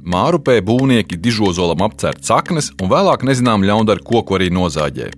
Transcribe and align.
Mārupē 0.00 0.60
būvnieki 0.64 1.18
dižozolam 1.20 1.82
apcērt 1.84 2.24
saknes 2.24 2.70
un 2.80 2.88
vēlāk 2.88 3.24
nezinām 3.28 3.64
ļaundaru 3.68 4.04
koku 4.06 4.38
arī 4.38 4.48
nozāģē. 4.52 5.10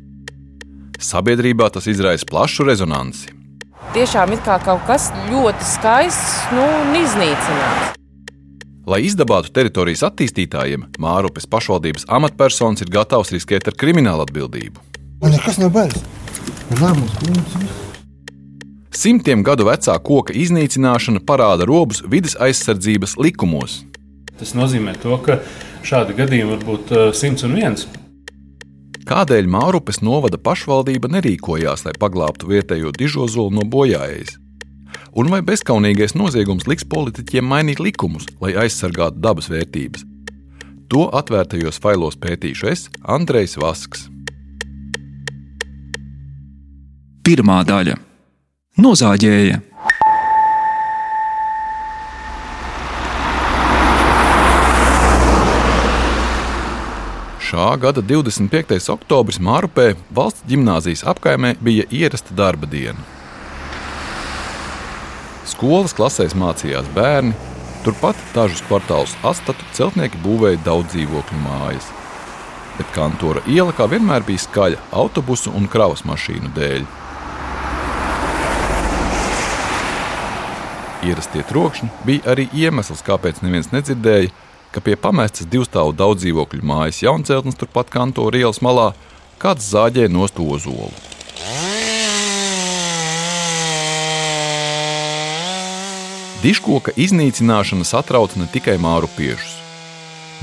Sabiedrībā 1.03 1.69
tas 1.71 1.87
izraisa 1.91 2.27
plašu 2.27 2.67
rezonanci. 2.67 3.31
Tiešām 3.95 4.33
ir 4.35 4.41
kā 4.47 4.57
kaut 4.63 4.83
kas 4.89 5.11
ļoti 5.31 5.67
skaists 5.67 6.55
nu, 6.55 6.63
un 6.63 6.97
iznīcināts. 6.99 7.99
Lai 8.87 9.05
izdabātu 9.07 9.53
teritorijas 9.55 10.03
attīstītājiem, 10.09 10.89
Mārupes 11.03 11.47
pašvaldības 11.47 12.09
amatpersonas 12.11 12.83
ir 12.83 12.91
gatavs 12.91 13.31
riskēt 13.35 13.71
ar 13.71 13.79
kriminālu 13.79 14.27
atbildību. 14.27 14.83
Man 15.23 15.37
nekas 15.37 15.61
nav 15.63 15.71
bailes. 15.77 16.03
Lēmums, 16.81 17.15
protams. 17.21 17.79
Simtiem 18.93 19.41
gadu 19.47 19.65
vecā 19.71 19.95
koka 20.05 20.35
iznīcināšana 20.37 21.23
parāda 21.25 21.65
robus 21.69 22.03
vidas 22.11 22.35
aizsardzības 22.43 23.15
likumos. 23.23 23.79
Tas 24.41 24.55
nozīmē, 24.59 24.95
to, 25.03 25.17
ka 25.23 25.41
šādi 25.87 26.17
gadījumi 26.19 26.57
var 26.57 26.65
būt 26.67 26.95
uh, 26.95 27.11
simts 27.17 27.45
un 27.47 27.57
viens. 27.59 27.87
Kādēļ 29.03 29.49
Mārupes 29.51 29.99
novada 30.01 30.39
pašvaldība 30.39 31.11
nerīkojās, 31.11 31.83
lai 31.87 31.93
paglābtu 31.99 32.49
vietējo 32.53 32.95
dižozolu 32.95 33.51
no 33.59 33.67
bojājējas? 33.67 34.39
Un 35.19 35.29
vai 35.29 35.43
bezskaunīgais 35.45 36.15
noziegums 36.17 36.69
liks 36.71 36.87
politiķiem 36.89 37.45
mainīt 37.45 37.83
likumus, 37.83 38.25
lai 38.41 38.55
aizsargātu 38.63 39.21
dabas 39.21 39.51
vērtības? 39.53 40.07
To 40.93 41.09
atvērtajos 41.13 41.81
failos 41.83 42.17
pētīšu 42.21 42.71
es, 42.73 42.87
Andrejs 43.03 43.59
Vasks. 43.61 44.07
Pirmā 47.27 47.63
daļa- 47.65 47.99
Nozāģēja. 48.85 49.61
Šā 57.53 57.75
gada 57.77 58.01
25. 58.01 58.79
oktobris 58.95 59.37
Mārupē 59.37 59.91
valsts 60.17 60.41
gimnāzijas 60.49 61.03
apkaimē 61.05 61.51
bija 61.61 61.85
ierasta 61.93 62.33
darba 62.33 62.65
diena. 62.65 63.03
Skolas 65.51 65.93
klasēs 65.93 66.33
mācījās 66.33 66.87
bērni, 66.95 67.35
turpat 67.85 68.17
dažus 68.33 68.63
kvartālus 68.65 69.13
astatu 69.29 69.69
celtnieki 69.77 70.17
būvēja 70.25 70.63
daudz 70.65 70.95
dzīvokļu 70.95 71.41
mājas. 71.43 71.91
Bet 72.79 72.89
kantora 72.97 73.43
iela 73.45 73.75
kā 73.77 73.85
vienmēr 73.93 74.25
bija 74.25 74.41
skaļa 74.47 74.81
autobusu 75.03 75.53
un 75.53 75.69
kravas 75.69 76.07
mašīnu 76.09 76.55
dēļ. 76.57 76.87
Ierastie 81.05 81.45
trokšņi 81.53 81.91
bija 82.09 82.33
arī 82.33 82.49
iemesls, 82.65 83.05
kāpēc 83.05 83.45
neviens 83.45 83.69
nedzirdēja, 83.77 84.33
ka 84.73 84.81
pie 84.81 84.97
pamestas 84.97 85.49
divstāvu 85.53 85.93
daudz 85.97 86.25
dzīvokļu 86.25 86.65
mājas 86.65 87.03
jaunceltnes 87.05 87.59
turpat 87.61 87.93
kantora 87.93 88.41
ielas 88.41 88.63
malā 88.65 88.93
kāds 89.43 89.69
zāģē 89.73 90.09
nost 90.09 90.41
ozolu. 90.41 90.93
Diškoka 96.43 96.91
iznīcināšana 96.99 97.87
satrauca 97.87 98.41
ne 98.41 98.49
tikai 98.51 98.75
māru 98.83 99.07
piešus. 99.15 99.61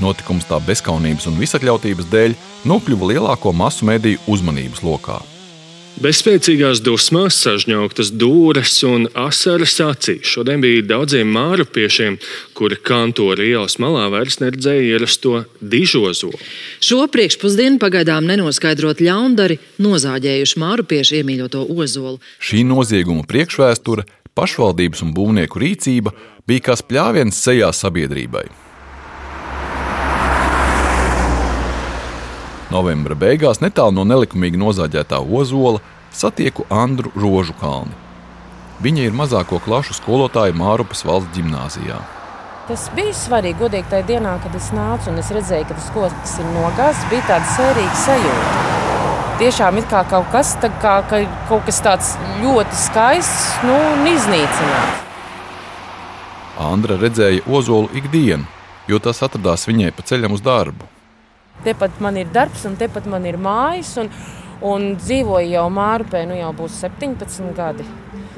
Notikums 0.00 0.46
tā 0.48 0.56
bezskaunības 0.64 1.26
un 1.28 1.36
visatļautības 1.36 2.08
dēļ 2.08 2.38
nokļuva 2.70 3.10
lielāko 3.10 3.52
masu 3.52 3.84
mediju 3.84 4.22
uzmanības 4.32 4.80
lokā. 4.86 5.18
Bez 5.98 6.20
spēcīgās 6.22 6.78
dusmās, 6.86 7.36
sažņaugtas 7.42 8.12
dūres 8.14 8.76
un 8.86 9.08
asaras 9.18 9.74
acīs. 9.82 10.28
Šodien 10.30 10.62
bija 10.62 10.84
daudziem 10.86 11.28
mārupiešiem, 11.34 12.20
kuri 12.56 12.78
kantora 12.78 13.42
ielas 13.44 13.76
malā 13.82 14.06
vairs 14.12 14.38
neredzēja 14.40 14.86
ierasto 14.94 15.42
dižozolu. 15.60 16.38
Šo 16.78 17.02
priekšpusdienu 17.10 17.82
pagaidām 17.82 18.30
nenoskaidrot 18.30 19.02
ļaundari 19.02 19.58
nozāģējuši 19.82 20.62
mārupiešu 20.62 21.20
iemīļoto 21.20 21.66
ozolu. 21.74 22.20
Šī 22.38 22.62
nozieguma 22.70 23.26
priekšvēsture, 23.28 24.06
pašvaldības 24.38 25.04
un 25.04 25.14
būvnieku 25.16 25.60
rīcība 25.60 26.14
bija 26.46 26.70
kā 26.70 26.78
spļāviens 26.78 27.44
sejā 27.44 27.74
sabiedrībai. 27.76 28.46
Novembra 32.70 33.16
beigās 33.18 33.58
netālu 33.58 33.96
no 33.96 34.04
nelikumīgi 34.06 34.58
nozāģētā 34.60 35.18
ozola 35.26 35.80
satieku 36.14 36.62
Andru 36.70 37.10
Rožu 37.18 37.54
kalni. 37.58 37.90
Viņa 38.80 39.08
ir 39.08 39.16
mazāko 39.16 39.58
klašu 39.64 39.96
skolotāja 39.98 40.54
Mārupas 40.54 41.02
valsts 41.04 41.34
gimnāzijā. 41.34 41.98
Tas 42.68 42.84
bija 42.94 43.10
svarīgi, 43.16 43.58
godīgi 43.58 43.90
tajā 43.90 44.06
dienā, 44.12 44.36
kad 44.44 44.54
es 44.54 44.68
nācu 44.76 45.10
un 45.10 45.18
es 45.18 45.32
redzēju, 45.34 45.66
ka 45.66 45.74
tas 45.80 45.88
koks 45.96 46.36
ir 46.38 46.46
nogāzts. 46.54 47.08
Bija 47.10 47.24
tāda 47.32 47.50
sērīga 47.56 47.96
sajūta. 48.04 48.62
Tiešām 49.40 49.80
ir 49.80 49.90
kā 49.90 50.04
kaut 50.06 50.30
kas, 50.30 50.54
kā, 50.62 50.94
ka 51.10 51.20
kaut 51.50 51.66
kas 51.66 51.82
tāds 51.82 52.12
ļoti 52.38 52.80
skaists 52.84 53.66
nu, 53.66 53.74
un 53.74 54.06
iznīcināts. 54.12 55.02
Andra 56.70 57.00
redzēja 57.02 57.42
ozolu 57.50 57.90
ikdienu, 57.98 58.46
jo 58.86 59.02
tas 59.02 59.24
atradās 59.26 59.66
viņai 59.66 59.90
pa 59.96 60.06
ceļam 60.06 60.38
uz 60.38 60.46
darbu. 60.46 60.99
Tepat 61.64 61.98
man 62.00 62.16
ir 62.16 62.30
darbs, 62.32 62.64
un 62.68 62.76
tepat 62.80 63.08
man 63.10 63.26
ir 63.28 63.36
mājas. 63.40 63.96
Un, 64.00 64.12
un 64.64 64.94
dzīvoju 65.00 65.52
jau 65.54 65.66
Mārupē, 65.72 66.24
nu 66.28 66.36
jau 66.36 66.52
būs 66.56 66.80
17 66.84 67.52
gadi. 67.56 67.86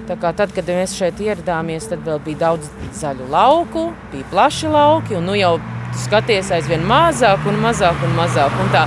Tā 0.07 0.17
kā 0.19 0.33
tad, 0.35 0.51
kad 0.55 0.67
mēs 0.67 0.97
šeit 0.99 1.21
ieradāmies, 1.23 1.87
tad 1.91 2.03
vēl 2.07 2.19
bija 2.25 2.41
daudz 2.47 2.71
zaļu 2.99 3.29
lauku, 3.31 3.89
bija 4.13 4.27
plaši 4.33 4.71
lauki, 4.71 5.17
un 5.19 5.29
nu 5.31 5.37
jau 5.39 5.57
skaties 6.05 6.51
aizvien 6.55 6.83
mazāk 6.87 7.47
un 7.47 7.61
mazāk 7.63 8.03
un 8.07 8.17
mazāk. 8.19 8.55
Un 8.63 8.73
tā, 8.75 8.87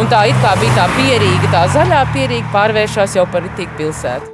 un 0.00 0.08
tā 0.12 0.22
it 0.30 0.38
kā 0.44 0.54
bija 0.60 0.76
tā 0.78 0.86
pierīga, 0.96 1.50
tā 1.52 1.64
zaļā 1.74 2.04
pierīga 2.14 2.52
pārvēršas 2.54 3.18
jau 3.18 3.26
par 3.32 3.44
ritīgu 3.46 3.76
pilsētu. 3.80 4.30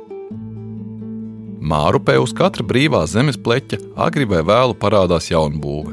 Mārupē 1.71 2.16
uz 2.19 2.33
katra 2.34 2.65
brīvā 2.66 3.03
zemes 3.10 3.37
pleķa 3.39 3.78
agri 4.06 4.25
vai 4.27 4.41
vēlu 4.47 4.75
parādās 4.81 5.28
jaunbūve, 5.31 5.93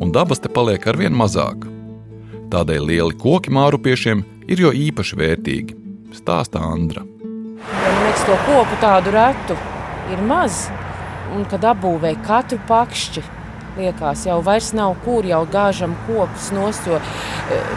un 0.00 0.14
dabas 0.14 0.40
te 0.42 0.50
paliek 0.50 0.86
ar 0.88 0.96
vien 0.98 1.14
mazāk. 1.14 1.77
Tādēļ 2.48 2.84
lieli 2.88 3.16
koki 3.20 3.52
mārupiešiem 3.52 4.22
ir 4.48 4.62
jo 4.62 4.70
īpaši 4.72 5.16
vērtīgi, 5.20 5.74
stāsta 6.16 6.62
Andra. 6.64 7.02
Man 7.04 7.98
liekas, 8.06 8.22
to 8.24 8.36
koku 8.46 8.78
tādu 8.80 9.12
retu 9.12 9.56
ir 10.14 10.22
maz, 10.24 10.62
un 11.36 11.44
kad 11.50 11.66
apbūvēja 11.74 12.22
katru 12.24 12.56
pakšķi, 12.70 13.24
liekas, 13.76 14.24
jau 14.30 14.38
vairs 14.46 14.72
nav 14.72 14.96
kur 15.04 15.28
jau 15.28 15.42
gāžam 15.52 15.92
kokus 16.06 16.48
nost, 16.56 16.88
jo 16.88 17.02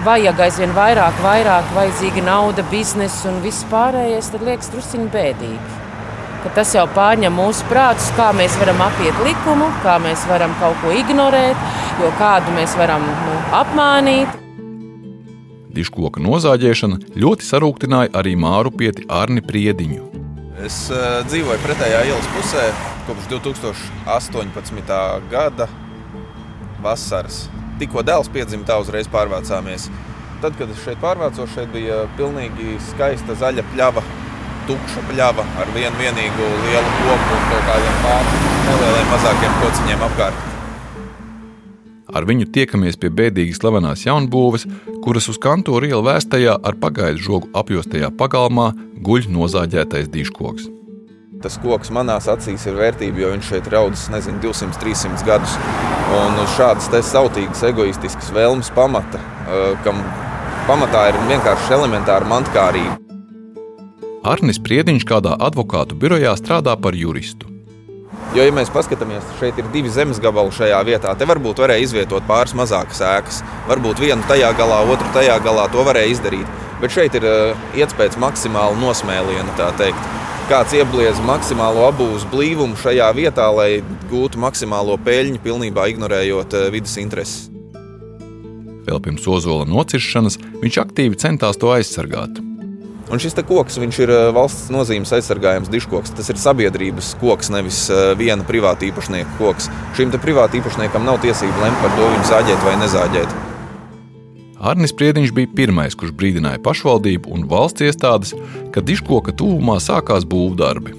vajag 0.08 0.40
aizvien 0.48 0.72
vairāk, 0.78 1.20
vairāk, 1.26 1.76
vajadzīga 1.76 2.24
nauda, 2.32 2.64
biznesa 2.72 3.28
un 3.28 3.44
viss 3.44 3.68
pārējais, 3.74 4.32
tad 4.32 4.48
liekas 4.48 4.72
drusciņi 4.72 5.12
bēdīgi. 5.12 5.80
Ka 6.42 6.56
tas 6.56 6.72
jau 6.74 6.88
pārņem 6.96 7.36
mūsu 7.38 7.68
prātus, 7.70 8.08
kā 8.18 8.32
mēs 8.34 8.56
varam 8.58 8.80
apiet 8.88 9.20
likumu, 9.28 9.68
kā 9.84 10.00
mēs 10.02 10.24
varam 10.32 10.56
kaut 10.64 10.80
ko 10.82 10.96
ignorēt, 10.96 11.68
jo 12.00 12.16
kādu 12.22 12.56
mēs 12.56 12.80
varam 12.80 13.04
nu, 13.04 13.42
apmānīt. 13.60 14.41
Diškoka 15.72 16.22
nozāģēšana 16.24 17.16
ļoti 17.20 17.48
sarūktināja 17.48 18.12
arī 18.20 18.36
māru 18.40 18.74
pieti 18.76 19.06
Arni 19.08 19.44
Priediņu. 19.46 20.10
Es 20.62 20.84
uh, 20.94 21.22
dzīvoju 21.26 21.62
pretējā 21.64 22.04
ielas 22.12 22.28
pusē 22.36 22.68
kopš 23.08 23.30
2018. 23.32 24.92
gada 25.32 25.68
vasaras. 26.84 27.48
Tikko 27.82 28.04
dēls 28.06 28.30
piedzima, 28.30 28.68
tā 28.68 28.78
uzreiz 28.84 29.10
pārvācāmies. 29.10 29.88
Tad, 30.42 30.58
kad 30.60 30.70
es 30.74 30.84
šeit 30.84 31.02
pārvācos, 31.02 31.50
šeit 31.56 31.72
bija 31.74 32.04
pilnīgi 32.18 32.78
skaista 32.92 33.38
zaļa 33.42 33.66
pļava, 33.74 34.04
tukša 34.70 35.06
pļava 35.10 35.46
ar 35.64 35.74
vienu 35.76 35.98
vienīgu 36.02 36.54
lielu 36.68 36.96
koku 37.02 37.36
un 37.40 37.44
kaut 37.50 37.68
kādiem 37.72 38.00
pāriem 38.06 38.48
nelieliem 38.70 39.14
mazākiem 39.16 39.60
kociņiem 39.64 40.10
apkārt. 40.10 40.51
Ar 42.12 42.26
viņu 42.28 42.50
tiekamies 42.52 42.98
pie 43.00 43.08
bēdīgi 43.08 43.56
slavenās 43.56 44.04
jaunbūves, 44.04 44.68
kuras 45.04 45.30
uz 45.32 45.40
kantora 45.40 45.88
ielu 45.88 46.04
vēstajā 46.04 46.58
ar 46.60 46.78
pagaidu 46.82 47.24
žogu 47.24 47.52
apjostajā 47.56 48.12
pagalmā 48.20 48.72
guļ 49.00 49.30
nozāģētais 49.32 50.12
diškoks. 50.12 50.68
Tas 51.42 51.56
koks 51.58 51.90
manās 51.90 52.28
acīs 52.30 52.68
ir 52.70 52.76
vērtība, 52.78 53.24
jo 53.24 53.30
viņš 53.32 53.48
šeit 53.50 53.70
ir 53.70 53.78
audzis 53.80 54.12
nezinu, 54.14 54.38
200, 54.44 54.78
300 54.84 55.26
gadus. 55.26 55.56
Un 56.20 56.36
uz 56.44 56.52
šādas 56.58 56.92
sautīgas, 57.08 57.64
egoistiskas 57.66 58.30
vēlmes 58.36 58.70
pamata, 58.76 59.22
kam 59.86 60.04
pamatā 60.68 61.08
ir 61.10 61.18
vienkārši 61.32 61.74
elementāra 61.80 62.28
mantkārība. 62.30 63.00
Arnis 64.22 64.62
Priediņš 64.62 65.08
kādā 65.10 65.34
advokātu 65.48 65.98
birojā 65.98 66.36
strādā 66.38 66.76
par 66.78 66.94
juristu. 66.94 67.51
Jo, 68.32 68.46
ja 68.48 68.52
mēs 68.56 68.70
paskatāmies, 68.72 69.26
šeit 69.42 69.58
ir 69.60 69.66
divi 69.74 69.90
zemes 69.92 70.20
gabali 70.24 70.54
šajā 70.56 70.78
vietā. 70.88 71.12
Te 71.20 71.26
varbūt 71.28 71.60
varēja 71.60 71.84
izvietot 71.84 72.24
pāris 72.30 72.54
mazākas 72.56 73.02
ēkas. 73.04 73.40
Varbūt 73.68 74.00
vienu 74.00 74.24
tajā 74.30 74.54
galā, 74.56 74.78
otru 74.88 75.10
tajā 75.12 75.36
galā. 75.44 75.66
To 75.74 75.84
varēja 75.84 76.14
izdarīt. 76.14 76.54
Bet 76.80 76.96
šeit 76.96 77.18
ir 77.20 77.26
uh, 77.28 77.66
iets 77.76 77.98
pēc 78.00 78.16
maksimāla 78.24 78.80
nosmēliena, 78.80 79.52
tā 79.60 79.68
teikt. 79.82 80.08
Kāds 80.48 80.72
iebliez 80.80 81.20
maksimālo 81.28 81.84
abūzu 81.90 82.30
blīvumu 82.32 82.80
šajā 82.80 83.10
vietā, 83.20 83.50
lai 83.52 83.82
gūtu 84.08 84.40
maksimālo 84.40 84.96
peļņu, 85.04 85.42
pilnībā 85.44 85.90
ignorējot 85.92 86.56
uh, 86.56 86.70
vidas 86.72 86.96
intereses. 87.04 87.50
Vēl 88.88 89.04
pirms 89.04 89.28
ozola 89.28 89.68
nociršanas 89.68 90.40
viņš 90.64 90.80
aktīvi 90.86 91.20
centās 91.20 91.60
to 91.60 91.76
aizsargāt. 91.76 92.40
Un 93.12 93.20
šis 93.20 93.36
koks 93.44 93.76
ir 93.76 94.12
eh, 94.12 94.30
valsts 94.32 94.70
nozīmes 94.72 95.12
aizsargājams 95.12 95.70
diškoks. 95.72 96.14
Tas 96.16 96.32
ir 96.32 96.40
sabiedrības 96.40 97.12
koks, 97.20 97.50
nevis 97.52 97.84
eh, 97.92 98.14
viena 98.16 98.46
privāta 98.48 98.88
īpašnieka 98.88 99.36
koks. 99.36 99.68
Šim 99.98 100.14
privāta 100.16 100.56
īpašniekam 100.56 101.04
nav 101.04 101.20
tiesību 101.26 101.60
lemt 101.60 101.82
par 101.84 101.92
to, 101.98 102.08
viņu 102.08 102.30
zāģēt 102.32 102.64
vai 102.64 102.78
nezāģēt. 102.86 103.36
Arnis 104.62 104.94
Priediņš 104.96 105.34
bija 105.36 105.52
pirmais, 105.58 105.98
kurš 105.98 106.14
brīdināja 106.16 106.62
pašvaldību 106.64 107.34
un 107.36 107.48
valsts 107.52 107.84
iestādes, 107.84 108.36
ka 108.72 108.80
diškoka 108.80 109.36
tuvumā 109.36 109.82
sākās 109.84 110.24
būvdarbi. 110.24 110.96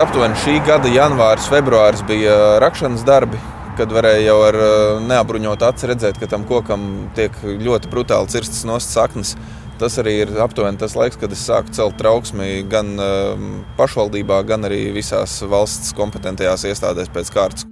Aptuveni 0.00 0.38
šī 0.40 0.60
gada 0.64 0.88
janvāris, 0.88 1.52
februāris 1.52 2.00
bija 2.08 2.32
eh, 2.32 2.60
rakšanas 2.64 3.04
darbi, 3.04 3.40
kad 3.76 3.92
varēja 3.92 4.24
jau 4.24 4.38
ar 4.46 4.56
neapbruņotu 5.04 5.64
aci 5.68 5.88
redzēt, 5.88 6.18
ka 6.20 6.28
tam 6.28 6.48
kokam 6.48 7.10
tiek 7.16 7.36
ļoti 7.44 7.92
brutāli 7.92 8.32
cirstas 8.32 8.64
no 8.68 8.80
saknes. 8.80 9.36
Tas 9.80 9.96
arī 9.98 10.18
ir 10.22 10.32
aptuveni 10.42 10.78
tas 10.78 10.94
laiks, 10.98 11.18
kad 11.18 11.32
es 11.34 11.42
sāku 11.48 11.72
celt 11.74 11.96
trauksmi 11.98 12.62
gan 12.70 12.92
uh, 13.00 13.46
pašvaldībā, 13.78 14.42
gan 14.46 14.68
arī 14.68 14.84
visās 14.94 15.40
valsts 15.48 15.94
kompetentajās 15.98 16.66
iestādēs 16.70 17.10
pēc 17.12 17.32
kārtas. 17.34 17.66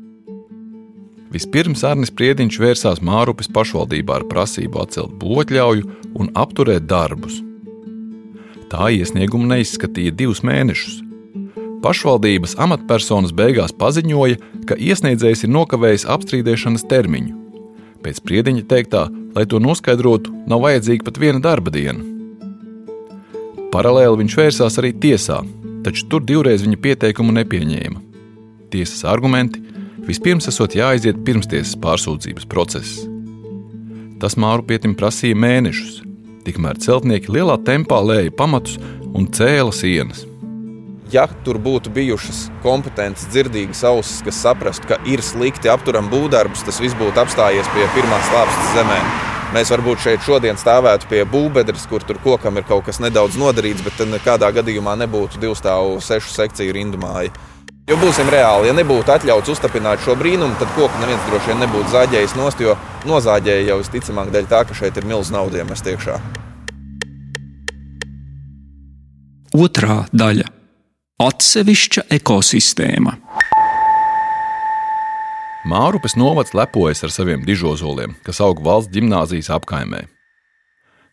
Vispirms 1.31 1.85
Arnis 1.87 2.11
Priediņš 2.11 2.57
vērsās 2.59 3.03
Mārupes 3.07 3.47
pašvaldībā 3.55 4.17
ar 4.19 4.25
prasību 4.27 4.81
atcelt 4.83 5.13
būvotļauju 5.21 5.87
un 6.19 6.33
apturēt 6.35 6.89
darbus. 6.91 7.37
Tā 8.71 8.89
iesniegumu 8.97 9.47
neizskatīja 9.53 10.15
divus 10.19 10.43
mēnešus. 10.47 10.99
Pašvaldības 11.85 12.57
amatpersonas 12.61 13.31
beigās 13.33 13.73
paziņoja, 13.79 14.41
ka 14.67 14.77
iesniedzējs 14.77 15.47
ir 15.47 15.55
nokavējis 15.55 16.09
apstrīdēšanas 16.17 16.85
termiņu. 16.91 17.50
Pēc 18.01 18.21
Priediņa 18.25 18.65
teiktā, 18.69 19.07
lai 19.37 19.45
to 19.49 19.61
noskaidrotu, 19.61 20.33
nav 20.49 20.63
vajadzīga 20.65 21.07
pat 21.07 21.21
viena 21.21 21.43
darba 21.45 21.73
diena. 21.75 22.01
Paralēli 23.71 24.23
viņš 24.23 24.37
vērsās 24.39 24.79
arī 24.81 24.95
tiesā, 24.97 25.41
taču 25.85 26.07
tur 26.11 26.25
divreiz 26.27 26.65
viņa 26.65 26.81
pieteikumu 26.81 27.35
nepieņēma. 27.37 28.01
Tiesas 28.73 29.05
argumenti 29.09 29.63
vispirms 30.07 30.49
esot 30.51 30.75
jāaiziet 30.79 31.21
pirmstiesas 31.27 31.77
pārsūdzības 31.83 32.49
process. 32.51 33.05
Tas 34.21 34.37
Mārupietim 34.41 34.97
prasīja 34.99 35.39
mēnešus, 35.39 36.01
tikmēr 36.47 36.81
celtnieki 36.83 37.33
lielā 37.37 37.61
tempā 37.67 38.01
lēja 38.05 38.35
pamatus 38.37 38.81
un 39.15 39.29
cēla 39.29 39.73
sienas 39.77 40.27
ja 41.13 41.27
tur 41.45 41.59
būtu 41.63 41.91
bijušas 41.95 42.47
kompetences, 42.65 43.29
dzirdīgas 43.33 43.83
ausis, 43.89 44.23
kas 44.27 44.39
saprastu, 44.45 44.89
ka 44.91 45.01
ir 45.09 45.23
slikti 45.25 45.71
apturam 45.73 46.11
būvdarbus, 46.13 46.65
tas 46.67 46.81
viss 46.83 46.97
būtu 46.99 47.23
apstājies 47.23 47.69
pie 47.75 47.87
pirmās 47.97 48.33
lāpstas 48.35 48.73
zemē. 48.77 48.99
Mēs 49.51 49.73
varbūt 49.75 50.03
šeit 50.05 50.23
šodien 50.23 50.59
stāvētu 50.61 51.09
pie 51.11 51.25
būvbedres, 51.27 51.89
kur 51.91 52.05
tur 52.07 52.21
kokam 52.23 52.61
ir 52.61 52.67
kaut 52.69 52.85
kas 52.87 53.01
nedaudz 53.03 53.39
nodarīts, 53.41 53.83
bet 53.83 53.99
nekādā 54.07 54.53
gadījumā 54.61 54.95
nebūtu 55.01 55.41
divu 55.43 55.57
stāvu 55.59 55.97
sešu 56.05 56.31
sekciju 56.37 56.77
rindu 56.77 57.01
māja. 57.03 57.33
Jo 57.91 57.97
būsim 57.99 58.29
reāli, 58.31 58.69
ja 58.69 58.75
nebūtu 58.77 59.11
atļauts 59.11 59.51
uztapināt 59.51 60.05
šo 60.05 60.15
brīnumu, 60.21 60.55
tad 60.61 60.71
koku 60.77 61.01
neviens 61.03 61.25
droši 61.27 61.51
vien 61.51 61.59
nebūtu 61.65 61.91
zāģējis 61.91 62.37
nost, 62.39 62.63
jo 62.63 62.77
nozāģēja 63.11 63.67
jau 63.73 63.81
visticamāk 63.81 64.31
dēļ 64.31 64.47
tā, 64.53 64.63
ka 64.69 64.79
šeit 64.79 65.03
ir 65.03 65.11
milz 65.11 65.33
naudas 65.35 65.65
iemest 65.65 65.91
iekšā. 65.91 66.21
Otrā 69.59 70.05
daļa 70.15 70.60
atsevišķa 71.21 72.07
ekosistēma. 72.17 73.13
Mārupes 75.69 76.17
novads 76.17 76.55
lepojas 76.57 77.05
ar 77.05 77.13
saviem 77.13 77.43
dižozoliem, 77.45 78.15
kas 78.25 78.41
aug 78.41 78.63
valsts 78.65 78.93
gimnāzijas 78.95 79.51
apkaimē. 79.53 80.07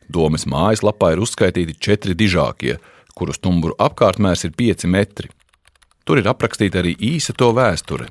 Domas 0.08 0.48
mājaslapā 0.48 1.12
ir 1.12 1.24
uzskaitīti 1.26 1.76
četri 1.84 2.16
dižākie, 2.16 2.78
kuru 3.18 3.36
stumbru 3.36 3.76
apkārtmērs 3.76 4.48
ir 4.48 4.56
5 4.56 4.88
metri. 4.88 5.28
Tur 6.08 6.22
ir 6.22 6.32
aprakstīta 6.32 6.80
arī 6.80 6.96
īsa 6.96 7.36
to 7.36 7.52
vēsture, 7.58 8.08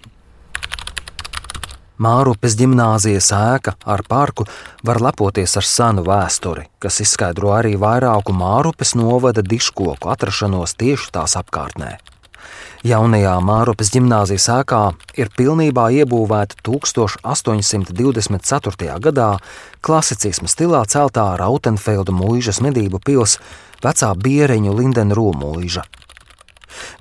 Mārupes 1.97 2.53
gimnāzijas 2.61 3.31
ēka 3.33 3.73
ar 3.89 4.05
parku 4.05 4.45
var 4.85 5.01
lepoties 5.01 5.57
ar 5.57 5.65
senu 5.65 6.05
vēsturi, 6.05 6.69
kas 6.77 7.01
izskaidro 7.01 7.57
arī 7.57 7.81
vairāku 7.81 8.37
Mārupes 8.37 8.93
novada 9.01 9.41
diškoku 9.41 10.05
atrašanos 10.13 10.77
tieši 10.77 11.09
tās 11.17 11.41
apkārtnē. 11.41 11.97
Jaunajā 12.85 13.41
Mārupes 13.41 13.89
gimnāzijas 13.95 14.45
ēkā 14.53 14.93
ir 15.17 15.33
pilnībā 15.39 15.89
iebūvēta 16.03 16.61
1824. 16.69 19.01
gadā 19.09 19.41
klasicisma 19.81 20.53
stilā 20.53 20.85
celtā 20.85 21.33
Rautenfeldu 21.41 22.13
mūžas 22.13 22.61
medību 22.61 23.01
pils 23.01 23.41
vecā 23.81 24.13
Biereņu 24.21 24.77
Lindenrū 24.77 25.33
mūža. 25.33 25.89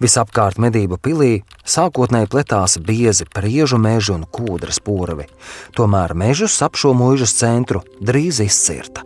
Visapkārt 0.04 0.60
medību 0.62 1.00
pilī 1.02 1.32
sākotnēji 1.68 2.32
pletās 2.32 2.78
biezi 2.80 3.28
priežu 3.32 3.80
meži 3.82 4.14
un 4.16 4.26
kūdras 4.30 4.82
purvi, 4.84 5.28
tomēr 5.76 6.16
mežus 6.18 6.58
ap 6.66 6.80
šo 6.80 6.94
mūžas 6.98 7.36
centru 7.40 7.84
drīz 8.02 8.42
izcirta. 8.46 9.06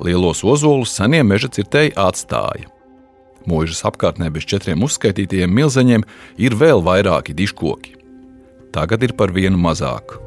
Lielos 0.00 0.44
ozolus 0.44 0.92
senie 0.92 1.22
meža 1.24 1.48
cirtēji 1.56 1.94
atstāja. 1.96 2.68
Mūžas 3.46 3.84
apkārtnē 3.86 4.28
bez 4.34 4.44
četriem 4.50 4.82
uzskaitītajiem 4.82 5.52
milzeņiem 5.54 6.04
ir 6.42 6.56
vēl 6.58 6.82
vairāki 6.84 7.34
diškoki. 7.36 7.94
Tagad 8.74 9.06
ir 9.06 9.14
par 9.16 9.32
vienu 9.32 9.58
mazāku. 9.60 10.20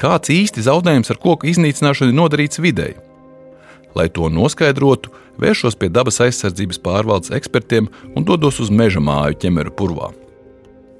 Kāds 0.00 0.32
īsti 0.32 0.64
zaudējums 0.64 1.12
ar 1.12 1.20
koku 1.20 1.48
iznīcināšanu 1.50 2.12
ir 2.12 2.16
nodarīts 2.16 2.60
videi? 2.64 2.94
Lai 3.98 4.06
to 4.08 4.28
noskaidrotu, 4.30 5.10
vēršos 5.40 5.76
pie 5.80 5.88
dabas 5.90 6.20
aizsardzības 6.22 6.78
pārvaldes 6.84 7.32
ekspertiem 7.34 7.88
un 8.14 8.26
dodos 8.26 8.60
uz 8.62 8.70
meža 8.70 9.02
māju 9.02 9.38
ķemeru 9.42 9.74
purvā. 9.74 10.12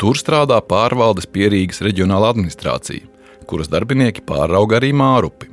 Tur 0.00 0.16
strādā 0.16 0.58
pārvaldes 0.64 1.28
pierīgas 1.28 1.82
reģionāla 1.84 2.32
administrācija, 2.32 3.06
kuras 3.46 3.68
darbinieki 3.70 4.24
pārauga 4.26 4.80
arī 4.80 4.94
mārupi. 4.96 5.50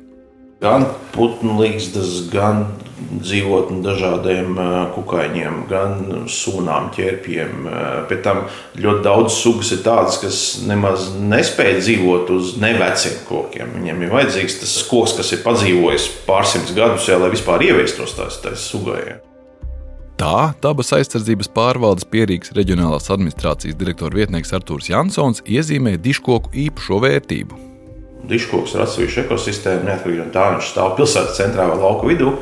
Gan 0.57 0.87
putnu 1.13 1.59
līgstas, 1.59 2.23
gan 2.33 2.63
dzīvotni 2.97 3.83
dažādiem 3.85 4.57
kukaiņiem, 4.95 5.59
gan 5.69 5.99
sūnām, 6.33 6.89
ķērpiem. 6.95 7.67
Pēc 8.09 8.23
tam 8.25 8.41
ļoti 8.81 9.03
daudz 9.05 9.35
sugas 9.37 9.69
ir 9.75 9.83
tādas, 9.85 10.17
kas 10.21 10.39
nemaz 10.67 11.11
nespēj 11.21 11.77
dzīvot 11.77 12.33
uz 12.33 12.55
neveciem 12.61 13.21
kokiem. 13.29 13.75
Viņiem 13.77 14.01
ir 14.01 14.13
vajadzīgs 14.15 14.57
tas 14.63 14.75
koks, 14.89 15.13
kas 15.19 15.31
ir 15.37 15.45
padzīvojis 15.45 16.09
pārsimtus 16.25 16.75
gadus, 16.77 17.05
jau, 17.09 17.21
lai 17.21 17.31
vispār 17.33 17.67
ieviestos 17.69 18.17
tās, 18.17 18.41
tās 18.41 18.65
sugai. 18.71 19.19
Tā 20.17 20.49
dabas 20.63 20.89
aizsardzības 20.97 21.51
pārvaldes 21.53 22.09
pierīgas 22.09 22.55
reģionālās 22.57 23.11
administrācijas 23.13 23.77
direktora 23.77 24.23
vietnieks 24.23 24.55
Artūrs 24.57 24.89
Jansons 24.89 25.45
iezīmē 25.45 25.99
diškoku 26.01 26.57
īpašo 26.65 27.03
vērtību 27.05 27.66
Diškoks 28.27 28.75
ir 28.75 28.83
atsevišķa 28.83 29.23
ekosistēma, 29.25 29.85
neatkarīgi 29.87 30.23
no 30.23 30.31
tā, 30.33 30.47
viņš 30.55 30.71
stāv 30.73 30.95
pilsētas 30.97 31.37
centrā 31.39 31.67
vai 31.69 31.77
lauka 31.79 32.09
vidū. 32.09 32.33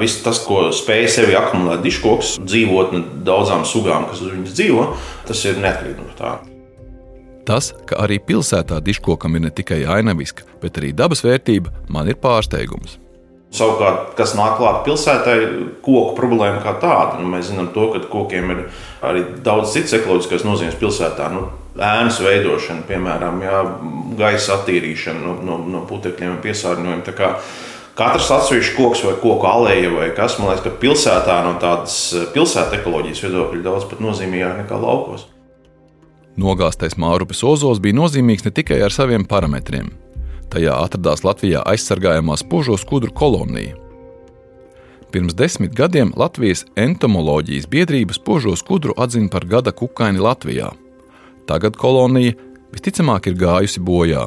Viss 0.00 0.22
tas, 0.24 0.38
ko 0.46 0.68
spēj 0.72 1.08
sevi 1.12 1.34
akumulēt 1.36 1.82
diškoks, 1.84 2.36
dzīvotne 2.40 3.02
daudzām 3.26 3.66
sugām, 3.68 4.06
kas 4.08 4.22
uz 4.24 4.30
viņas 4.32 4.54
dzīvo, 4.56 4.86
tas 5.28 5.42
ir 5.44 5.58
neatkarīgi 5.60 6.06
no 6.06 6.14
tā. 6.16 6.38
Tas, 7.48 7.72
ka 7.88 8.02
arī 8.04 8.18
pilsētā 8.20 8.78
diškokam 8.84 9.36
ir 9.36 9.46
ne 9.46 9.50
tikai 9.52 9.82
ainaviska, 9.88 10.44
bet 10.62 10.80
arī 10.80 10.94
dabas 10.96 11.24
vērtība, 11.24 11.72
man 11.92 12.08
ir 12.08 12.18
pārsteigums. 12.20 12.98
Savukārt, 13.48 14.10
kas 14.18 14.34
nāk 14.36 14.58
klāt 14.58 14.82
pilsētai, 14.84 15.36
koku 15.80 16.12
problēma 16.18 16.60
kā 16.60 16.74
tāda. 16.82 17.16
Nu, 17.16 17.30
mēs 17.32 17.48
zinām, 17.48 17.70
to, 17.72 17.86
ka 17.94 18.02
kokiem 18.10 18.52
ir 18.52 18.60
arī 19.00 19.22
daudz 19.44 19.72
citas 19.72 19.96
ekoloģiskas 19.96 20.44
nozīmes 20.44 20.76
pilsētā. 20.80 21.30
Nu, 21.32 21.46
ēnas 21.80 22.20
veidošana, 22.20 22.84
piemēram, 22.90 23.40
jā, 23.46 23.62
gaisa 24.20 24.58
attīrīšana 24.58 25.24
no, 25.24 25.38
no, 25.46 25.56
no 25.64 25.82
putekļiem 25.88 26.34
un 26.34 26.42
piesārņojuma. 26.44 27.32
Katrs 27.98 28.28
atsevišķs 28.30 28.76
koks 28.76 29.00
vai 29.02 29.16
koku 29.18 29.48
alēja 29.48 29.88
vai 29.90 30.10
kas, 30.14 30.36
man 30.38 30.52
liekas, 30.52 30.66
ka 30.68 30.76
pilsētā 30.84 31.40
no 31.42 31.56
tādas 31.58 31.96
pilsētas 32.34 32.76
ekoloģijas 32.78 33.24
viedokļa 33.24 33.64
daudz 33.64 33.88
pat 33.90 34.04
nozīmīgāk 34.04 34.60
nekā 34.60 34.78
laukos. 34.78 35.24
Nogāztais 36.38 36.94
Mārupes 36.94 37.42
ozols 37.42 37.80
bija 37.82 37.98
nozīmīgs 37.98 38.46
ne 38.46 38.52
tikai 38.54 38.78
ar 38.86 38.94
saviem 38.94 39.24
parametriem. 39.26 39.90
Tajā 40.48 40.78
atradās 40.80 41.20
Latvijā 41.26 41.60
aizsargājamā 41.68 42.38
spožo 42.40 42.78
skudru 42.80 43.12
kolonija. 43.12 43.76
Pirms 45.12 45.36
desmit 45.36 45.74
gadiem 45.76 46.14
Latvijas 46.16 46.64
entomoloģijas 46.76 47.68
biedrība 47.68 48.16
spožo 48.16 48.54
skudru 48.56 48.96
atzina 48.96 49.28
par 49.32 49.44
gada 49.48 49.72
kukaini 49.72 50.20
Latvijā. 50.24 50.70
Tagad 51.48 51.76
kolonija 51.80 52.36
visticamāk 52.72 53.28
ir 53.28 53.36
gājusi 53.40 53.80
bojā. 53.84 54.26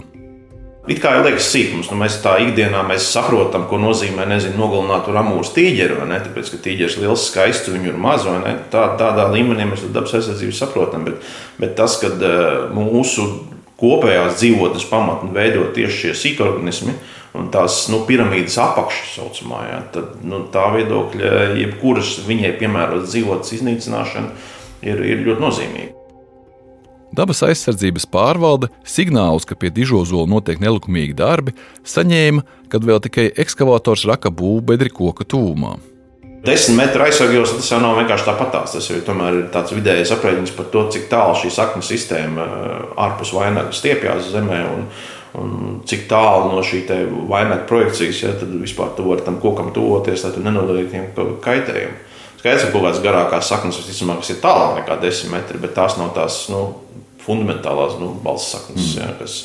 It 0.90 0.98
kā 0.98 1.12
jau 1.13 1.25
liekas 1.28 1.46
sīkums, 1.54 1.92
nu 1.94 2.00
mēs 2.01 2.16
tā 2.24 2.40
ikdienā 2.42 2.82
mēs 2.90 3.06
saprotam, 3.13 3.68
ko 3.70 3.78
nozīmē 3.78 4.25
nezinu, 4.30 4.58
nogalināt 4.58 5.06
tur 5.06 5.20
amūru 5.22 5.46
tīģeri, 5.54 6.00
vai 6.00 6.08
ne? 6.10 6.18
Tāpēc, 6.25 6.50
ka 6.50 6.58
tīģeris 6.66 6.98
ir 6.98 7.06
liels, 7.06 7.25
skaists, 7.30 7.70
viņu 7.70 7.92
ir 7.92 8.00
maz, 8.01 8.25
vai 8.25 8.40
ne? 8.42 8.56
Tā, 8.74 8.88
tādā 8.98 9.28
līmenī 9.30 9.70
mēs 9.70 9.86
dabas 9.94 10.16
aizsardzību 10.18 10.58
saprotam, 10.58 11.06
bet, 11.06 11.22
bet 11.62 11.78
tas, 11.78 12.00
ka 12.01 12.10
mūsu 12.74 13.28
kopējās 13.81 14.38
dzīvotnes 14.39 14.85
pamatni 14.89 15.33
veido 15.35 15.65
tieši 15.75 15.97
šie 16.03 16.13
sīkorganismi 16.21 16.93
un 17.38 17.47
tās 17.53 17.85
nu, 17.91 18.01
piramīdas 18.07 18.57
apakšas, 18.61 19.15
saucamā, 19.15 19.61
ja, 19.69 19.79
tad 19.93 20.19
nu, 20.27 20.43
tā 20.51 20.67
viedokļa, 20.75 21.31
jebkuras 21.61 22.17
viņai 22.27 22.53
piemērotas 22.59 23.13
dzīvotnes 23.13 23.55
iznīcināšana, 23.57 24.35
ir, 24.83 25.03
ir 25.07 25.25
ļoti 25.29 25.45
nozīmīga. 25.45 25.97
Dabas 27.11 27.41
aizsardzības 27.43 28.05
pārvalde 28.07 28.69
signālus, 28.88 29.43
ka 29.47 29.57
pie 29.59 29.67
dižozola 29.75 30.29
notiek 30.31 30.61
nelikumīgi 30.63 31.17
darbi, 31.19 31.51
saņēma, 31.83 32.45
kad 32.71 32.88
vēl 32.88 33.01
tikai 33.03 33.27
ekskavators 33.43 34.05
raka 34.07 34.31
būvbedri 34.31 34.93
koka 34.95 35.27
tūmā. 35.27 35.75
Desmit 36.41 36.77
metru 36.79 37.03
aizsargos 37.05 37.51
tas 37.53 37.67
jau 37.69 37.77
nav 37.83 38.00
vienkārši 38.00 38.25
tāpatās. 38.25 38.74
Tas 38.74 38.88
jau 38.89 38.98
tomēr 39.05 39.36
ir 39.38 39.50
tāds 39.53 39.74
vidējais 39.75 40.13
aprēķins 40.15 40.53
par 40.57 40.69
to, 40.74 40.88
cik 40.93 41.10
tālu 41.12 41.36
šī 41.38 41.51
sakņu 41.53 41.86
sistēma 41.86 42.45
eh, 42.45 42.77
ārpus 43.05 43.33
vainaga 43.38 43.74
stiepjas 43.77 44.31
zemē. 44.33 44.62
Un, 44.71 44.88
un 45.38 45.75
cik 45.88 46.07
tālu 46.10 46.50
no 46.55 46.63
šī 46.65 46.81
vainaga 47.29 47.62
projekcijas, 47.69 48.24
ja 48.24 48.31
tad 48.39 48.55
vispār 48.57 48.95
tu 48.98 49.05
vari 49.05 49.25
tam 49.27 49.38
kokam 49.43 49.69
tuvoties, 49.75 50.25
lai 50.25 50.33
tu 50.33 50.41
nenodarītu 50.43 50.95
viņam 50.95 51.36
kaitējumu. 51.45 52.00
Skaidrs, 52.41 52.65
ka 52.65 52.71
kaut 52.74 52.88
kādas 52.88 53.03
garākās 53.03 53.51
saknes 53.51 53.77
visticamāk 53.77 54.25
ir 54.25 54.39
tālāk 54.41 54.79
nekā 54.79 54.98
10 55.03 55.29
metri, 55.29 55.62
bet 55.62 55.75
tās 55.77 56.00
nav 56.00 56.10
tās 56.15 56.48
nu, 56.50 56.63
fundamentālās 57.21 58.00
nu, 58.01 58.15
balss 58.24 58.50
saknes, 58.55 58.95
mm. 58.95 58.98
ja, 58.98 59.12
kas, 59.19 59.43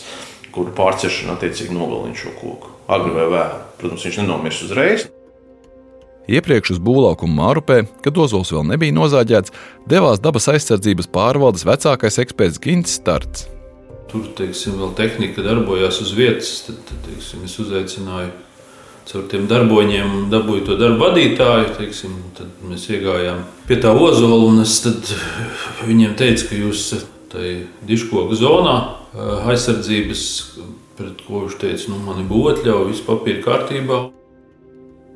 kuru 0.55 0.73
pārciešana 0.79 1.37
attiecīgi 1.37 1.77
nogalina 1.77 2.17
šo 2.17 2.33
koku. 2.41 2.73
Agri 2.89 3.13
vai 3.13 3.29
vēlu. 3.37 3.61
Protams, 3.77 4.09
viņš 4.09 4.23
nenomirs 4.23 4.65
uzreiz. 4.65 5.05
Iepriekš 6.27 6.77
uz 6.77 6.81
būvlaukumu 6.83 7.39
Mārupē, 7.39 7.85
kad 8.03 8.19
ozols 8.19 8.51
vēl 8.55 8.65
nebija 8.73 8.95
nozāģēts, 8.97 9.53
devās 9.87 10.23
dabas 10.23 10.49
aizsardzības 10.51 11.11
pārvaldes 11.15 11.67
vecākais 11.69 12.19
eksperts 12.23 12.59
Gins 12.63 12.97
Starts. 12.99 13.47
Tur 14.11 14.27
teiksim, 14.39 14.79
vēl 14.81 14.93
tehnika 14.99 15.43
darbojās 15.47 16.01
uz 16.03 16.13
vietas. 16.17 16.51
Tad, 16.67 16.79
tad 16.89 17.07
teiksim, 17.07 17.45
es 17.47 17.57
uzaicināju 17.63 18.33
caur 19.07 19.27
tiem 19.31 19.47
darboņiem, 19.51 20.15
dabūju 20.33 20.67
to 20.67 20.79
darbu 20.81 21.05
vadītāju. 21.05 21.75
Teiksim, 21.79 22.17
tad 22.39 22.51
mēs 22.67 22.89
iegājām 22.91 23.45
pie 23.69 23.79
tā 23.83 23.95
ozola, 23.95 24.43
un 24.49 24.63
es 24.65 24.81
viņiem 25.91 26.19
teicu, 26.19 26.51
ka 26.51 26.61
jūs 26.65 26.89
esat 26.99 27.13
diškoku 27.87 28.39
zonā 28.39 28.77
aizsardzības, 29.51 30.23
pret 30.97 31.23
ko 31.27 31.45
viņš 31.45 31.59
teica, 31.61 31.91
nu, 31.93 32.01
man 32.07 32.23
ir 32.23 32.31
būtļauja, 32.31 32.91
viss 32.91 33.05
papīra 33.07 33.43
kārtībā. 33.45 34.07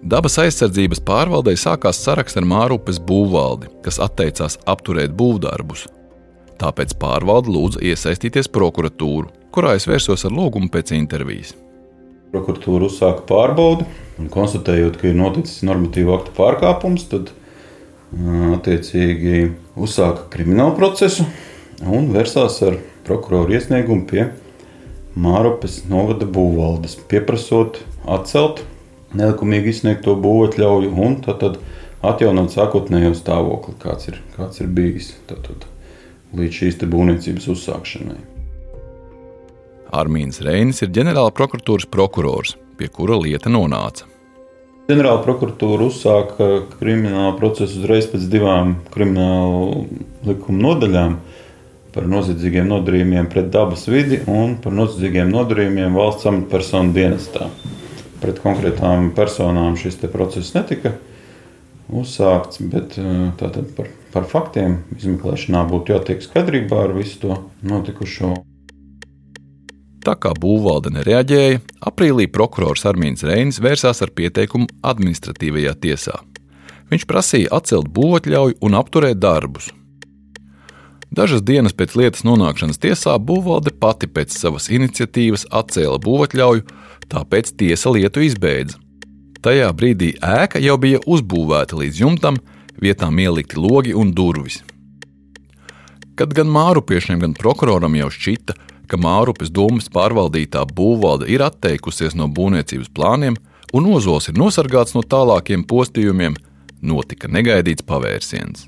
Dabas 0.00 0.38
aizsardzības 0.40 1.02
pārvaldei 1.04 1.58
sākās 1.60 1.98
saraksts 2.00 2.38
ar 2.40 2.46
Mārupes 2.48 2.96
būvvaldi, 3.04 3.68
kas 3.84 3.98
atteicās 4.00 4.56
apturēt 4.64 5.12
būvdarbus. 5.12 5.82
Tāpēc 6.60 6.94
pārvalde 7.02 7.52
lūdza 7.52 7.82
iesaistīties 7.84 8.48
prokuratūru, 8.48 9.28
kurā 9.52 9.74
es 9.76 9.84
vērsos 9.90 10.24
ar 10.24 10.32
lūgumu 10.32 10.72
pēc 10.72 10.94
intervijas. 10.96 11.52
Prokuratūra 12.32 12.88
uzsāka 12.88 13.26
pārbaudi, 13.28 13.84
un 14.16 14.32
konstatējot, 14.32 14.96
ka 14.96 15.10
ir 15.10 15.20
noticis 15.20 15.60
normatīva 15.68 16.16
akta 16.16 16.32
pārkāpums, 16.38 17.04
tad 17.12 17.34
attiecīgi 18.56 19.50
uzsāka 19.76 20.30
kriminālu 20.32 20.78
procesu 20.80 21.28
un 21.84 22.08
vērsās 22.16 22.56
ar 22.64 22.80
prokuroru 23.04 23.52
iesniegumu 23.58 24.08
pie 24.08 24.30
Mārupes 25.20 25.82
novada 25.90 26.24
būvvaldes, 26.24 26.96
pieprasot 27.10 27.82
atcelt 28.08 28.64
nelikumīgi 29.16 29.72
izsniegto 29.74 30.14
būvatļauju 30.20 30.90
un 31.04 31.16
tad, 31.24 31.42
tad 31.42 31.58
atjaunot 32.06 32.52
sākotnējo 32.54 33.12
stāvokli, 33.18 33.76
kāds 33.82 34.10
ir, 34.10 34.20
kāds 34.36 34.62
ir 34.62 34.70
bijis 34.74 35.12
tad, 35.30 35.42
tad, 35.48 35.66
līdz 36.36 36.60
šīs 36.62 36.78
būvniecības 36.84 37.48
uzsākšanai. 37.54 38.20
Armīns 39.90 40.38
Reinis 40.46 40.84
ir 40.84 40.92
ģenerāla 40.94 41.32
prokuratūras 41.34 41.88
prokurors, 41.90 42.54
pie 42.78 42.86
kura 42.94 43.18
lieta 43.18 43.50
nonāca. 43.50 44.06
Ģenerāla 44.90 45.22
prokuratūra 45.22 45.86
uzsāka 45.90 46.48
kriminālu 46.78 47.34
procesu 47.38 47.82
uzreiz 47.82 48.08
pēc 48.10 48.24
divām 48.30 48.76
kriminālu 48.94 49.84
likuma 50.26 50.64
nodaļām 50.68 51.18
par 51.94 52.06
noziedzīgiem 52.10 52.70
nodarījumiem 52.70 53.26
pret 53.30 53.50
dabas 53.54 53.86
vidi 53.90 54.22
un 54.30 54.56
par 54.62 54.74
noziedzīgiem 54.78 55.30
nodarījumiem 55.34 55.98
valsts 55.98 56.30
amatpersonu 56.30 56.94
dienestā 56.94 57.50
pret 58.20 58.40
konkrētām 58.42 59.10
personām 59.16 59.78
šis 59.80 59.98
process 60.12 60.54
netika 60.54 60.94
uzsākts, 61.90 62.60
bet 62.70 62.98
eh, 63.00 63.30
tātad 63.40 63.72
par, 63.76 63.90
par 64.14 64.28
faktiem 64.30 64.80
izmeklēšanā 64.98 65.64
būtu 65.70 65.96
jātiek 65.96 66.22
skaidrībā 66.22 66.86
ar 66.86 66.94
visu 66.96 67.18
to 67.24 67.40
notikušo. 67.66 68.36
Tā 70.00 70.14
kā 70.16 70.30
būvvalde 70.32 70.94
nereaģēja, 70.94 71.58
aprīlī 71.84 72.24
prokurors 72.32 72.86
Armīns 72.88 73.24
Reinis 73.26 73.60
vērsās 73.60 74.00
ar 74.00 74.12
pieteikumu 74.16 74.70
administratīvajā 74.80 75.74
tiesā. 75.82 76.16
Viņš 76.90 77.04
prasīja 77.06 77.52
atcelt 77.52 77.90
būvotļauju 77.94 78.56
un 78.64 78.78
apturēt 78.78 79.20
darbus. 79.20 79.68
Dažas 81.10 81.42
dienas 81.42 81.74
pēc 81.76 81.96
lietas 81.98 82.24
nonākšanas 82.24 82.80
tiesā 82.80 83.16
būvvalde 83.18 83.74
pati 83.82 84.06
pēc 84.06 84.32
savas 84.32 84.70
iniciatīvas 84.72 85.48
atcēla 85.50 85.98
būvotļauju 86.02 86.64
tāpēc 87.10 87.52
tiesa 87.58 87.92
lietu 87.94 88.22
izbeidza. 88.24 88.78
Tajā 89.40 89.70
brīdī 89.72 90.14
ēka 90.20 90.60
jau 90.60 90.76
bija 90.80 91.00
uzbūvēta 91.08 91.78
līdz 91.80 92.00
jumtam, 92.02 92.40
vietām 92.80 93.18
ielikti 93.20 93.60
logi 93.60 93.94
un 93.96 94.12
durvis. 94.16 94.60
Kad 96.16 96.34
gan 96.36 96.50
mārupiešiem, 96.52 97.22
gan 97.22 97.36
prokuroram 97.36 97.94
jau 97.96 98.10
šķita, 98.12 98.56
ka 98.90 98.98
Mārupes 99.00 99.52
domas 99.54 99.88
pārvaldītā 99.92 100.66
būvvalde 100.76 101.28
ir 101.30 101.44
atteikusies 101.46 102.16
no 102.18 102.26
būvniecības 102.28 102.90
plāniem 102.92 103.38
un 103.72 103.86
ozols 103.94 104.28
ir 104.28 104.38
nosargāts 104.38 104.96
no 104.96 105.04
tālākiem 105.06 105.62
postījumiem, 105.70 106.34
notika 106.82 107.30
negaidīts 107.30 107.86
pavērsiens. 107.86 108.66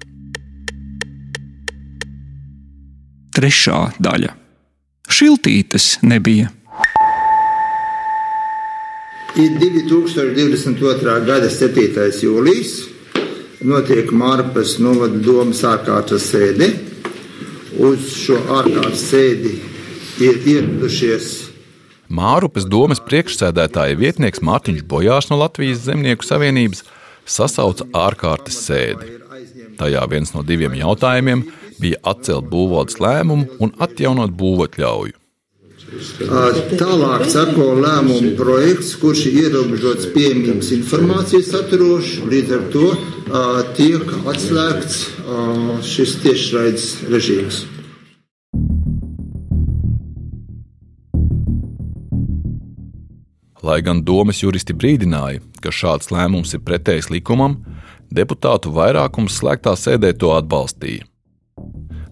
Trešā 3.33 3.81
daļa- 4.01 4.35
Šiltītes 5.17 5.99
nebija 6.05 6.51
Ir 9.33 9.55
2022. 9.61 11.25
gada 11.25 11.49
7. 11.51 12.11
jūlijas. 12.21 12.73
Notiek 13.65 14.11
Mārpas 14.13 14.75
novada 14.83 15.17
domas 15.25 15.63
ārkārtas 15.65 16.27
sēde. 16.35 16.69
Uz 17.81 18.11
šo 18.13 18.37
ārkārtas 18.59 19.07
sēdi 19.09 19.55
ir 20.21 20.43
ieradušies 20.53 21.31
Mārupes 22.13 22.67
domas 22.69 23.01
priekšsēdētāja 23.01 23.97
vietnieks 23.97 24.43
Mārtiņš 24.45 24.85
Bojārs 24.85 25.31
no 25.31 25.39
Latvijas 25.41 25.87
Zemnieku 25.87 26.29
savienības 26.29 26.85
sasauca 27.25 27.87
ārkārtas 27.97 28.59
sēdi. 28.67 29.17
Tajā 29.81 30.05
viens 30.13 30.35
no 30.37 30.45
diviem 30.45 30.77
jautājumiem 30.77 31.47
bija 31.81 32.03
atcelt 32.13 32.53
būvvaldes 32.53 33.01
lēmumu 33.01 33.57
un 33.65 33.73
atjaunot 33.81 34.37
būvatļauju. 34.37 35.22
Tālāk 35.93 37.27
sako 37.29 37.67
lēmumu 37.83 38.33
projekts, 38.39 38.95
kurš 39.01 39.27
ir 39.29 39.35
ierobežots 39.43 40.09
pieejamības 40.15 40.71
informācijas 40.79 41.51
saturošs. 41.53 42.15
Līdz 42.33 42.55
ar 42.57 42.65
to 42.73 42.87
tiek 43.77 44.09
atslēgts 44.33 44.97
šis 45.85 46.17
tiešraides 46.25 46.89
režīms. 47.13 47.61
Lai 53.63 53.79
gan 53.85 54.03
domas 54.03 54.41
juristi 54.43 54.75
brīdināja, 54.75 55.39
ka 55.63 55.71
šāds 55.71 56.11
lēmums 56.11 56.57
ir 56.57 56.65
pretējs 56.67 57.13
likumam, 57.15 57.61
deputātu 58.11 58.73
vairākums 58.75 59.39
slēgtā 59.39 59.77
sēdē 59.79 60.17
to 60.19 60.33
atbalstīja. 60.35 61.07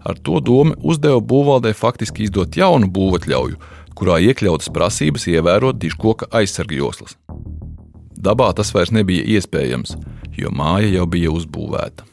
Ar 0.03 0.17
to 0.17 0.39
doma 0.41 0.75
uzdeva 0.81 1.21
būvvaldē 1.21 1.73
faktiski 1.77 2.25
izdot 2.25 2.57
jaunu 2.57 2.89
būvatļauju, 2.89 3.59
kurā 3.97 4.17
iekļautas 4.25 4.71
prasības 4.73 5.27
ievērot 5.29 5.77
diškoka 5.81 6.31
aizsargjoslas. 6.39 7.17
Dabā 8.21 8.51
tas 8.57 8.73
vairs 8.73 8.93
nebija 8.93 9.25
iespējams, 9.37 9.95
jo 10.37 10.51
māja 10.53 10.89
jau 10.95 11.07
bija 11.09 11.33
uzbūvēta. 11.33 12.05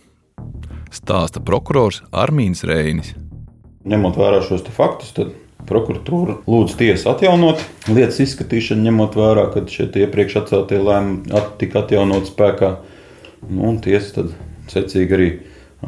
Stāsta 0.93 1.41
prokurors 1.45 2.01
Armīns 2.13 2.65
Reinis. 2.69 3.13
Ņemot 3.89 4.17
vērā 4.21 4.41
šos 4.45 4.65
faktus, 4.73 5.13
tad 5.17 5.35
prokuratūra 5.69 6.39
lūdz 6.49 6.77
tiesu 6.81 7.11
atjaunot 7.13 7.61
lietas 7.91 8.21
izskatīšanu, 8.25 8.87
ņemot 8.89 9.19
vērā, 9.19 9.49
ka 9.53 9.65
šie 9.69 9.89
iepriekš 10.05 10.41
atceltie 10.43 10.81
lēmumi 10.81 11.35
at, 11.37 11.55
tika 11.61 11.83
atjaunot 11.85 12.31
spēkā. 12.31 12.73
Nu, 13.49 13.69
un 13.71 13.83
tiesa 13.85 14.21
tad 14.21 14.33
secīgi 14.73 15.17
arī 15.19 15.29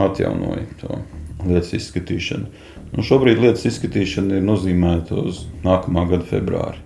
atjaunoja 0.00 0.68
to 0.80 1.00
lietas 1.46 1.72
izskatīšanu. 1.78 2.50
Nu, 2.90 3.04
šobrīd 3.06 3.40
lietas 3.42 3.66
izskatīšana 3.70 4.40
ir 4.40 4.46
nozīmēta 4.46 5.18
uz 5.22 5.44
nākamā 5.64 6.06
gada 6.10 6.26
februāri. 6.26 6.82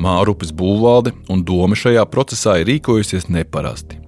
Mārupes 0.00 0.52
būvvalde 0.56 1.12
un 1.30 1.42
doma 1.44 1.76
šajā 1.78 2.04
procesā 2.10 2.60
ir 2.60 2.68
rīkojusies 2.70 3.28
neparasti. 3.30 3.98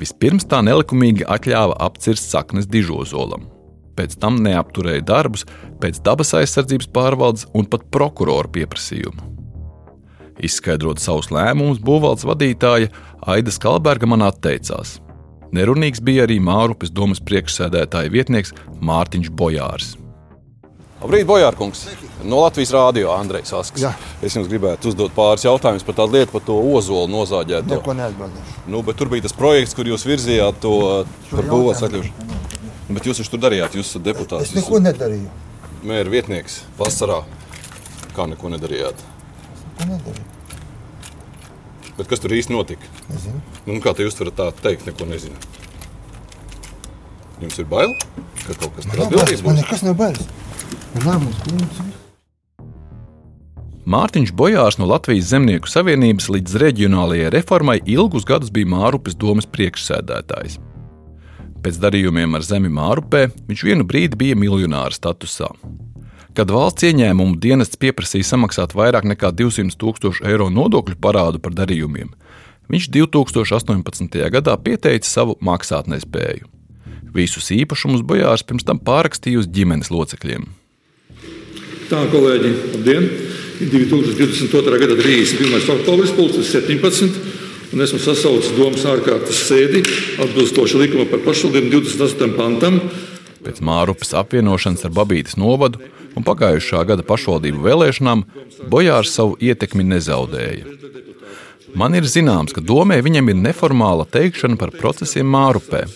Vispirms 0.00 0.48
tā 0.48 0.62
nelikumīgi 0.64 1.26
atļāva 1.28 1.76
apcirst 1.84 2.32
saknes 2.32 2.66
dižozolam, 2.70 3.44
pēc 3.98 4.16
tam 4.22 4.40
neapturēja 4.42 5.04
darbus 5.06 5.44
pēc 5.82 6.00
dabas 6.06 6.32
aizsardzības 6.38 6.88
pārvaldes 6.96 7.46
un 7.54 7.68
pat 7.68 7.84
prokurora 7.92 8.50
pieprasījuma. 8.50 9.28
Izskaidrot 10.42 10.98
savus 10.98 11.28
lēmumus, 11.30 11.78
būvvaldes 11.84 12.26
vadītāja 12.26 12.90
Aida 13.30 13.52
Skalberga 13.54 14.08
man 14.10 14.24
atteicās. 14.26 14.96
Nerunīgs 15.52 16.00
bija 16.00 16.24
arī 16.24 16.38
Mārupes 16.40 16.92
domas 16.94 17.20
priekšsēdētāja 17.20 18.12
vietnieks 18.12 18.54
Mārtiņš 18.80 19.28
Bojārs. 19.36 19.90
Labrīt, 21.02 21.26
Bojārkungs! 21.28 21.82
No 22.24 22.38
Latvijas 22.44 22.70
rādio 22.72 23.10
Andrejs 23.12 23.52
Asks. 23.58 23.82
Jā. 23.82 23.90
Es 24.22 24.36
jums 24.38 24.48
gribētu 24.48 24.92
uzdot 24.92 25.12
pāris 25.16 25.44
jautājumus 25.44 25.84
par 25.84 25.98
tādu 25.98 26.16
lietu, 26.16 26.30
par 26.36 26.44
to 26.46 26.56
ozolu 26.56 27.10
nozāģēto. 27.10 27.74
Neko 27.74 27.96
neatbildēšu. 27.98 28.64
Nu, 28.70 28.84
bet 28.86 29.00
tur 29.00 29.10
bija 29.12 29.26
tas 29.26 29.34
projekts, 29.36 29.74
kur 29.76 29.90
jūs 29.90 30.06
virzījāt 30.08 30.62
to 30.62 30.74
par 31.32 31.48
būvās 31.50 31.82
atļaušanu. 31.84 32.40
Bet 32.92 33.08
jūs 33.10 33.20
taču 33.20 33.34
tur 33.34 33.42
darījāt, 33.42 33.76
jūs 33.76 33.90
esat 33.90 34.06
deputāts. 34.08 34.52
Es 34.52 34.56
neko 34.62 34.80
nedarīju. 34.86 35.32
Mēra 35.90 36.12
vietnieks 36.12 36.62
vasarā. 36.78 37.24
Kā 38.16 38.30
neko 38.30 38.54
nedarījāt? 38.54 39.02
Neko 39.82 39.90
nedarīju. 39.96 40.31
Bet 42.02 42.08
kas 42.10 42.18
tur 42.18 42.32
īsti 42.34 42.50
notika? 42.50 42.88
Nezinu. 43.06 43.40
Nu, 43.68 43.76
kā 43.78 43.92
jūs 43.94 44.16
varat 44.18 44.34
tā 44.34 44.48
teikt, 44.58 44.88
neko 44.88 45.06
nezināt? 45.06 45.44
Jums 47.38 47.60
ir 47.62 47.68
bail, 47.70 47.92
ka 48.42 48.56
kaut 48.58 48.72
kas 48.74 48.88
atbildīgs 48.90 49.14
bailes, 49.22 49.44
man 49.46 49.58
nekas 49.60 49.84
nav 49.86 49.94
bailes. 50.00 50.24
Man 50.96 51.06
nav 51.06 51.20
mums 51.22 51.38
pilns. 51.46 51.78
Mārtiņš 53.94 54.34
Bojārs 54.34 54.80
no 54.82 54.90
Latvijas 54.90 55.30
Zemnieku 55.30 55.70
savienības 55.70 56.26
līdz 56.34 56.58
reģionālajai 56.64 57.30
reformai 57.36 57.78
ilgus 57.86 58.26
gadus 58.26 58.50
bija 58.50 58.72
Mārupes 58.74 59.14
domas 59.14 59.46
priekšsēdētājs. 59.54 60.58
Pēc 61.62 61.80
darījumiem 61.86 62.34
ar 62.34 62.42
zemi 62.42 62.70
Mārupē 62.82 63.28
viņš 63.46 63.66
vienu 63.70 63.86
brīdi 63.86 64.18
bija 64.18 64.42
miljonāra 64.42 64.90
statusā. 64.98 65.54
Kad 66.32 66.48
valsts 66.48 66.86
ieņēmumu 66.88 67.36
dienests 67.36 67.76
pieprasīja 67.76 68.24
samaksāt 68.24 68.72
vairāk 68.72 69.04
nekā 69.04 69.34
200 69.36 69.76
tūkstošu 69.76 70.24
eiro 70.30 70.46
nodokļu 70.48 70.96
parādu 70.96 71.42
par 71.44 71.52
darījumiem, 71.58 72.08
viņš 72.72 72.88
2018. 72.94 74.16
gadā 74.32 74.54
pieteica 74.56 75.10
savu 75.10 75.36
maksātnespēju. 75.44 76.48
Visus 77.12 77.52
īpašumus 77.52 78.00
Bojārs 78.08 78.46
pirms 78.48 78.64
tam 78.64 78.80
pārrakstīja 78.80 79.42
uz 79.42 79.50
ģimenes 79.52 79.92
locekļiem. 79.92 80.48
Tā, 81.92 82.00
kolēģi, 82.08 82.56
labdien! 82.78 83.08
Ir 83.60 83.68
2022. 83.68 84.80
gada 84.80 84.96
31. 85.04 85.70
oktobris, 85.76 86.16
pulkstenis 86.16 86.56
17. 86.56 87.22
Un 87.76 87.84
esmu 87.84 88.00
sasaucis 88.00 88.54
domas 88.56 88.88
ārkārtas 88.88 89.44
sēdi 89.50 89.84
atbilstoši 90.24 90.80
likuma 90.80 91.04
par 91.12 91.20
pašvaldību 91.28 91.74
28. 91.76 92.32
pantam. 92.40 92.80
Pēc 93.44 93.60
Mārupes 93.64 94.16
apvienošanas 94.16 94.88
ar 94.88 94.96
Babītas 94.96 95.36
novadu 95.36 95.82
un 96.16 96.26
pagājušā 96.26 96.84
gada 96.88 97.04
pašvaldību 97.06 97.62
vēlēšanām 97.64 98.24
Bojārs 98.72 99.14
savu 99.16 99.36
ietekmi 99.40 99.84
nezaudēja. 99.94 100.78
Man 101.78 101.96
ir 101.96 102.04
zināms, 102.04 102.52
ka 102.52 102.60
domē 102.60 102.98
viņam 103.04 103.30
ir 103.32 103.38
neformāla 103.40 104.04
teikšana 104.12 104.58
par 104.60 104.74
procesiem 104.76 105.28
Mārupē. 105.32 105.86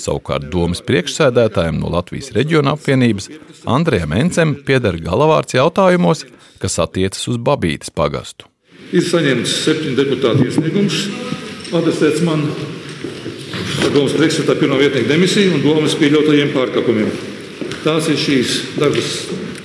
Savukārt 0.00 0.48
domas 0.50 0.80
priekšsēdētājiem 0.86 1.76
no 1.78 1.92
Latvijas 1.92 2.32
reģiona 2.34 2.72
apvienības 2.74 3.28
Andrejam 3.70 4.14
Encem 4.16 4.56
pieder 4.66 4.96
galavārds 5.04 5.54
jautājumos, 5.54 6.24
kas 6.62 6.80
attiecas 6.82 7.28
uz 7.30 7.38
Babītas 7.38 7.92
pagastu. 7.94 8.48
Ir 8.94 9.04
saņemts 9.04 9.52
septiņu 9.66 9.94
deputātu 10.00 10.48
iesniegums, 10.48 11.04
adresēts 11.74 12.24
man 12.26 12.48
par 12.48 13.94
domas 13.94 14.16
priekšsēdētāja 14.16 14.60
pirmā 14.64 14.80
vietnieka 14.80 15.12
demisiju 15.12 15.58
un 15.58 15.64
domas 15.64 15.96
pieļautajiem 16.00 16.52
pārkāpumiem. 16.56 17.33
Tās 17.84 18.06
ir 18.08 18.16
šīs 18.16 18.52
darbas 18.80 19.08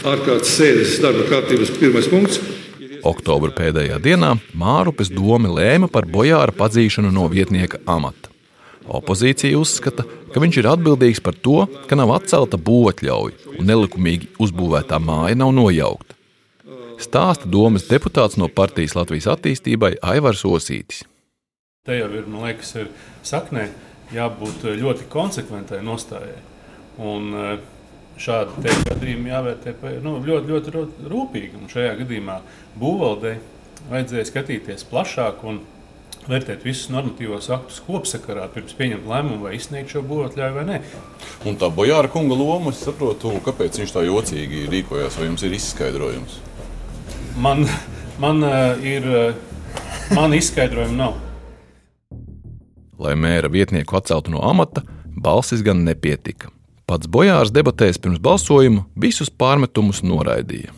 ārkārtas 0.04 0.50
sēdes 0.58 0.98
darba 1.00 1.24
kārtības 1.30 1.70
pirmais 1.80 2.10
punkts. 2.12 2.41
Oktobra 3.08 3.54
pēdējā 3.56 3.96
dienā 4.04 4.34
Mārupes 4.60 5.08
doma 5.13 5.48
lēma 5.56 5.88
par 5.88 6.04
Bojāra 6.04 6.52
padzīšanu 6.52 7.13
no 7.15 7.30
vietnieka 7.32 7.80
amata. 7.88 8.28
Opozīcija 8.91 9.56
uzskata, 9.56 10.04
ka 10.34 10.43
viņš 10.43 10.60
ir 10.60 10.67
atbildīgs 10.67 11.24
par 11.24 11.39
to, 11.39 11.63
ka 11.88 11.96
nav 11.96 12.12
atcelta 12.17 12.60
būvatļauja 12.60 13.56
un 13.56 13.72
nelikumīgi 13.72 14.34
uzbūvētā 14.43 15.00
māja 15.00 15.39
nav 15.39 15.56
nojaukta. 15.56 16.17
Stāsta 17.00 17.48
domas 17.48 17.88
deputāts 17.88 18.36
no 18.36 18.52
partijas 18.52 19.00
Latvijas 19.00 19.32
attīstībai 19.38 19.96
Aivars 20.04 20.43
Osītis. 20.43 21.06
Te 21.88 21.96
jau 21.96 22.12
ir, 22.12 22.28
man 22.28 22.50
liekas, 22.50 22.76
ir 22.84 22.91
saknē 23.24 23.70
jābūt 24.12 24.67
ļoti 24.76 25.08
konsekventai 25.08 25.80
nostājai. 25.88 26.41
Un 27.00 27.32
eh, 27.32 27.60
šādi 28.19 28.75
gadījumi 28.89 29.32
jāvērtē 29.32 29.75
nu, 30.03 30.17
ļoti, 30.25 30.51
ļoti, 30.51 30.86
rūpīgi. 31.12 31.58
Un 31.60 31.71
šajā 31.71 31.95
gadījumā 32.03 32.39
būvvaldei 32.79 33.38
vajadzēja 33.89 34.27
skatīties 34.29 34.88
plašāk 34.89 35.43
un 35.47 35.62
vērtēt 36.29 36.65
visus 36.67 36.89
normatīvos 36.93 37.49
aktus 37.53 37.79
kopsakarā, 37.86 38.47
pirms 38.53 38.75
pieņemt 38.77 39.08
lēmumu, 39.10 39.45
vai 39.47 39.55
izsniegt 39.58 39.93
šo 39.93 40.03
būvatļauju 40.05 40.58
vai 40.58 40.65
nē. 40.67 40.82
Un 41.49 41.58
tā 41.62 41.71
Bojāra 41.73 42.12
kunga 42.12 42.38
loma, 42.38 42.73
es 42.73 42.84
saprotu, 42.86 43.34
kāpēc 43.45 43.79
viņš 43.82 43.95
tā 43.95 44.03
jocīgi 44.05 44.67
rīkojās, 44.69 45.17
vai 45.17 45.29
jums 45.29 45.45
ir 45.47 45.55
izskaidrojums? 45.58 46.38
Man, 47.39 47.65
man 48.21 48.45
eh, 48.45 48.86
ir, 48.97 49.10
eh, 49.23 50.13
man 50.17 50.36
izskaidrojumu 50.38 50.99
nav. 50.99 51.17
Lai 52.99 53.15
mēra 53.15 53.49
vietnieku 53.49 53.95
atceltu 53.95 54.34
no 54.36 54.43
amata, 54.43 54.84
balsis 55.15 55.63
gan 55.65 55.86
nepietika. 55.88 56.51
Pats 56.89 57.06
Bojārs 57.06 57.52
debatēs 57.54 57.99
pirms 58.02 58.17
balsojuma 58.17 58.88
visus 58.97 59.30
pārmetumus 59.30 59.99
noraidīja. 60.02 60.73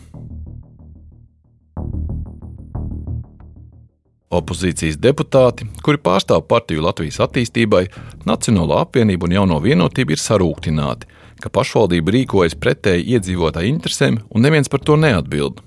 Opozīcijas 4.32 4.98
deputāti, 5.00 5.70
kuri 5.84 6.00
pārstāv 6.04 6.44
partiju 6.52 6.84
Latvijas 6.84 7.22
attīstībai, 7.24 7.86
Nacionālo 8.28 8.82
apvienību 8.84 9.30
un 9.30 9.36
jauno 9.38 9.60
vienotību, 9.64 10.16
ir 10.16 10.20
sarūktināti, 10.20 11.08
ka 11.40 11.52
pašvaldība 11.52 12.16
rīkojas 12.18 12.58
pretēji 12.60 13.08
iedzīvotāju 13.16 13.72
interesēm 13.72 14.20
un 14.28 14.44
neviens 14.44 14.72
par 14.72 14.84
to 14.84 14.98
neatbild. 15.00 15.64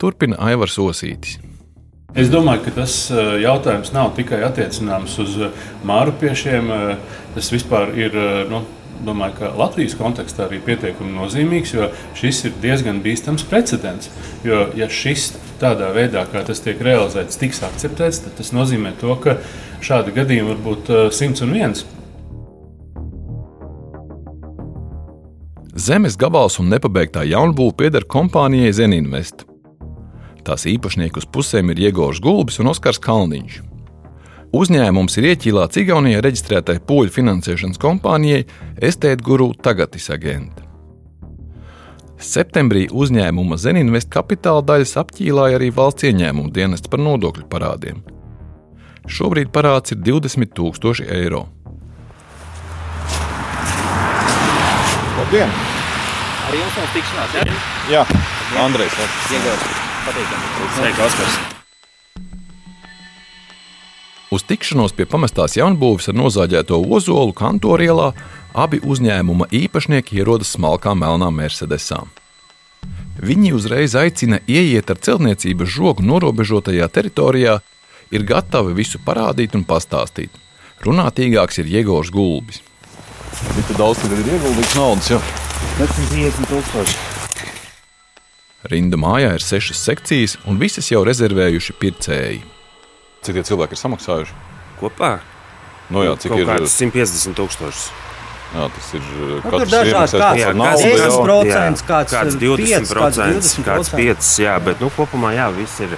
Turpina 0.00 0.36
Aivars 0.48 0.76
Osītis. 0.80 1.38
Es 2.16 2.28
domāju, 2.28 2.66
ka 2.66 2.74
tas 2.82 2.94
eh, 3.12 3.36
jautājums 3.44 3.92
nav 3.94 4.12
tikai 4.16 4.42
attiecināms 4.42 5.16
uz 5.22 5.36
eh, 5.40 5.64
mārupiešiem. 5.86 6.70
eh, 6.76 7.16
Tas 7.30 7.46
vispār 7.54 7.92
ir 7.94 8.16
nu, 8.50 8.64
domāju, 9.04 9.36
ka 9.38 9.52
Latvijas 9.58 9.96
kontekstā 9.98 10.46
arī 10.46 10.60
pietiekami 10.64 11.14
nozīmīgs, 11.14 11.74
jo 11.76 11.88
šis 12.18 12.44
ir 12.48 12.58
diezgan 12.62 13.00
bīstams 13.04 13.46
precedents. 13.48 14.10
Jo, 14.46 14.66
ja 14.76 14.88
šis 14.90 15.32
tādā 15.60 15.90
veidā, 15.96 16.24
kā 16.30 16.44
tas 16.46 16.62
tiek 16.64 16.80
realizēts, 16.82 17.38
tiks 17.40 17.62
akceptēts, 17.66 18.24
tad 18.26 18.36
tas 18.40 18.52
nozīmē 18.56 18.94
to, 19.00 19.14
ka 19.22 19.38
šādi 19.84 20.14
gadījumi 20.16 20.54
var 20.54 20.62
būt 20.66 20.92
eh, 20.92 21.08
simts 21.14 21.44
un 21.46 21.56
viens. 21.56 21.86
Zemes 25.80 26.18
gabals 26.20 26.58
un 26.60 26.68
nepabeigtā 26.68 27.22
jaunbūve 27.24 27.78
pieder 27.78 28.04
kompānijai 28.04 28.74
Zeninvest. 28.76 29.46
Tās 30.44 30.66
īpašnieku 30.68 31.22
uz 31.22 31.28
pusēm 31.30 31.72
ir 31.72 31.86
Jēgors 31.86 32.20
Gulbis 32.24 32.60
un 32.60 32.72
Oskars 32.72 33.00
Kalniņš. 33.00 33.69
Uzņēmums 34.50 35.14
ir 35.20 35.28
ieķīlāts 35.30 35.78
Igaunijā 35.78 36.20
reģistrētai 36.26 36.80
poļu 36.82 37.12
finansēšanas 37.14 37.78
kompānijai 37.78 38.40
Estēt 38.82 39.22
Guru 39.22 39.52
Tagatis 39.54 40.10
Agenta. 40.10 40.64
Septembrī 42.20 42.88
uzņēmuma 42.90 43.56
Zeninvest 43.62 44.10
kapitāla 44.10 44.64
daļas 44.66 44.96
apķīlāja 45.04 45.60
arī 45.60 45.70
valsts 45.76 46.08
ieņēmuma 46.10 46.50
dienests 46.56 46.90
par 46.90 47.00
nodokļu 47.00 47.46
parādiem. 47.52 48.02
Šobrīd 49.06 49.54
parāds 49.54 49.94
ir 49.94 50.02
20 50.02 50.58
000 50.58 51.06
eiro. 51.20 51.44
Labdien! 55.20 55.54
Arī 56.50 56.58
jums 56.64 56.82
tikšanās, 56.96 57.38
jā? 57.38 57.56
Jā, 57.94 58.04
Andrejs. 58.66 58.98
Patīkami. 59.30 60.52
Sveiki, 60.74 61.06
Oskars. 61.06 61.59
Uz 64.30 64.44
tikšanos 64.46 64.92
pie 64.94 65.08
pamestās 65.10 65.56
jaunbūves 65.58 66.06
ar 66.12 66.14
nozāģēto 66.14 66.76
ozolu 66.94 67.32
kantorielā 67.34 68.12
abi 68.54 68.78
uzņēmuma 68.78 69.48
īpašnieki 69.50 70.20
ierodas 70.22 70.52
smalkā 70.54 70.94
melnā 70.94 71.32
Mercedesā. 71.34 72.04
Viņi 73.20 73.50
uzreiz 73.56 73.96
aicina 73.98 74.38
ieiet 74.46 74.90
ar 74.94 75.00
celtniecības 75.02 75.72
žogu 75.74 76.06
norobežotajā 76.06 76.86
teritorijā, 76.94 77.58
ir 78.14 78.26
gatavi 78.26 78.76
visu 78.78 79.02
parādīt 79.02 79.58
un 79.58 79.66
pastāstīt. 79.66 80.30
Runātīgāks 80.86 81.58
ir 81.60 81.74
Jēgors 81.74 82.14
Gulbis. 82.14 82.62
Cik 83.40 83.74
daudz 83.76 83.98
tur 84.04 84.14
ir 84.14 84.30
ieguldīts 84.36 84.78
naudas? 84.78 85.10
Jā. 85.10 85.18
150 85.82 86.48
tūkstoši. 86.54 86.96
Rinda 88.70 88.96
mājā 89.00 89.34
ir 89.34 89.42
sešas 89.42 89.82
sekcijas, 89.90 90.38
un 90.46 90.62
visas 90.62 90.86
jau 90.92 91.02
rezervējuši 91.08 91.78
pircēji. 91.82 92.42
Cik 93.20 93.36
tie 93.36 93.42
cilvēki 93.50 93.76
ir 93.76 93.80
samaksājuši? 93.80 94.32
Kopā? 94.80 95.18
No 95.92 96.04
jā, 96.06 96.14
cik 96.22 96.32
Kaut 96.32 96.40
ir? 96.40 96.46
kāds 96.48 96.76
150 96.78 97.34
tūkstoši. 97.36 97.90
Jā, 98.50 98.64
tas 98.74 98.86
ir 98.96 99.00
Nu, 99.00 99.26
tur 99.42 99.50
katrs 99.60 99.70
dažādi 99.70 99.92
kāds- 99.94 100.14
kāds 100.18 100.40
ir 100.40 100.54
bet- 100.54 101.10
10%, 101.10 101.82
kāds 101.86 102.10
kāds 102.16 102.34
ir 102.34 102.40
20%, 102.40 102.88
5, 102.90 103.60
kāds 103.62 103.64
kāds 103.66 103.90
20%. 103.92 103.96
5, 104.00 104.30
jā, 104.42 104.54
bet 104.64 104.80
nu, 104.80 104.88
kopumā 104.90 105.34
jā, 105.36 105.50
viss 105.54 105.80
ir. 105.80 105.92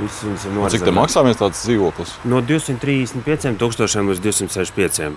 Viss 0.00 0.22
ir 0.24 0.30
Un 0.30 0.36
Cik 0.38 0.80
te 0.80 0.90
norizēts. 0.90 0.96
maksā 0.96 1.22
viens 1.22 1.36
tāds 1.36 1.60
dzīvoklis? 1.66 2.10
No 2.24 2.40
235 2.40 3.58
tūkstošiem 3.60 4.08
līdz 4.08 4.20
265. 4.24 5.16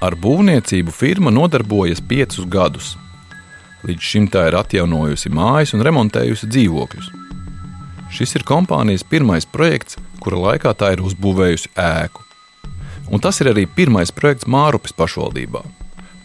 Ar 0.00 0.12
būvniecību 0.16 0.90
firma 0.94 1.30
nodarbojas 1.30 2.00
piecus 2.00 2.46
gadus. 2.48 2.96
Līdz 3.84 4.00
šim 4.00 4.28
tā 4.30 4.48
ir 4.48 4.54
atjaunojusi 4.54 5.28
mājas 5.30 5.74
un 5.74 5.82
remontējusi 5.84 6.48
dzīvokļus. 6.48 7.10
Šis 8.08 8.34
ir 8.38 8.44
kompānijas 8.48 9.04
pirmais 9.04 9.44
projekts, 9.44 9.98
kura 10.22 10.38
laikā 10.46 10.72
tā 10.78 10.94
ir 10.94 11.02
uzbūvējusi 11.04 11.74
ēku. 11.76 12.24
Un 13.12 13.20
tas 13.24 13.40
ir 13.40 13.52
arī 13.52 13.66
pirmais 13.68 14.12
projekts 14.12 14.48
Mārupes 14.48 14.96
pašvaldībā. 14.96 15.62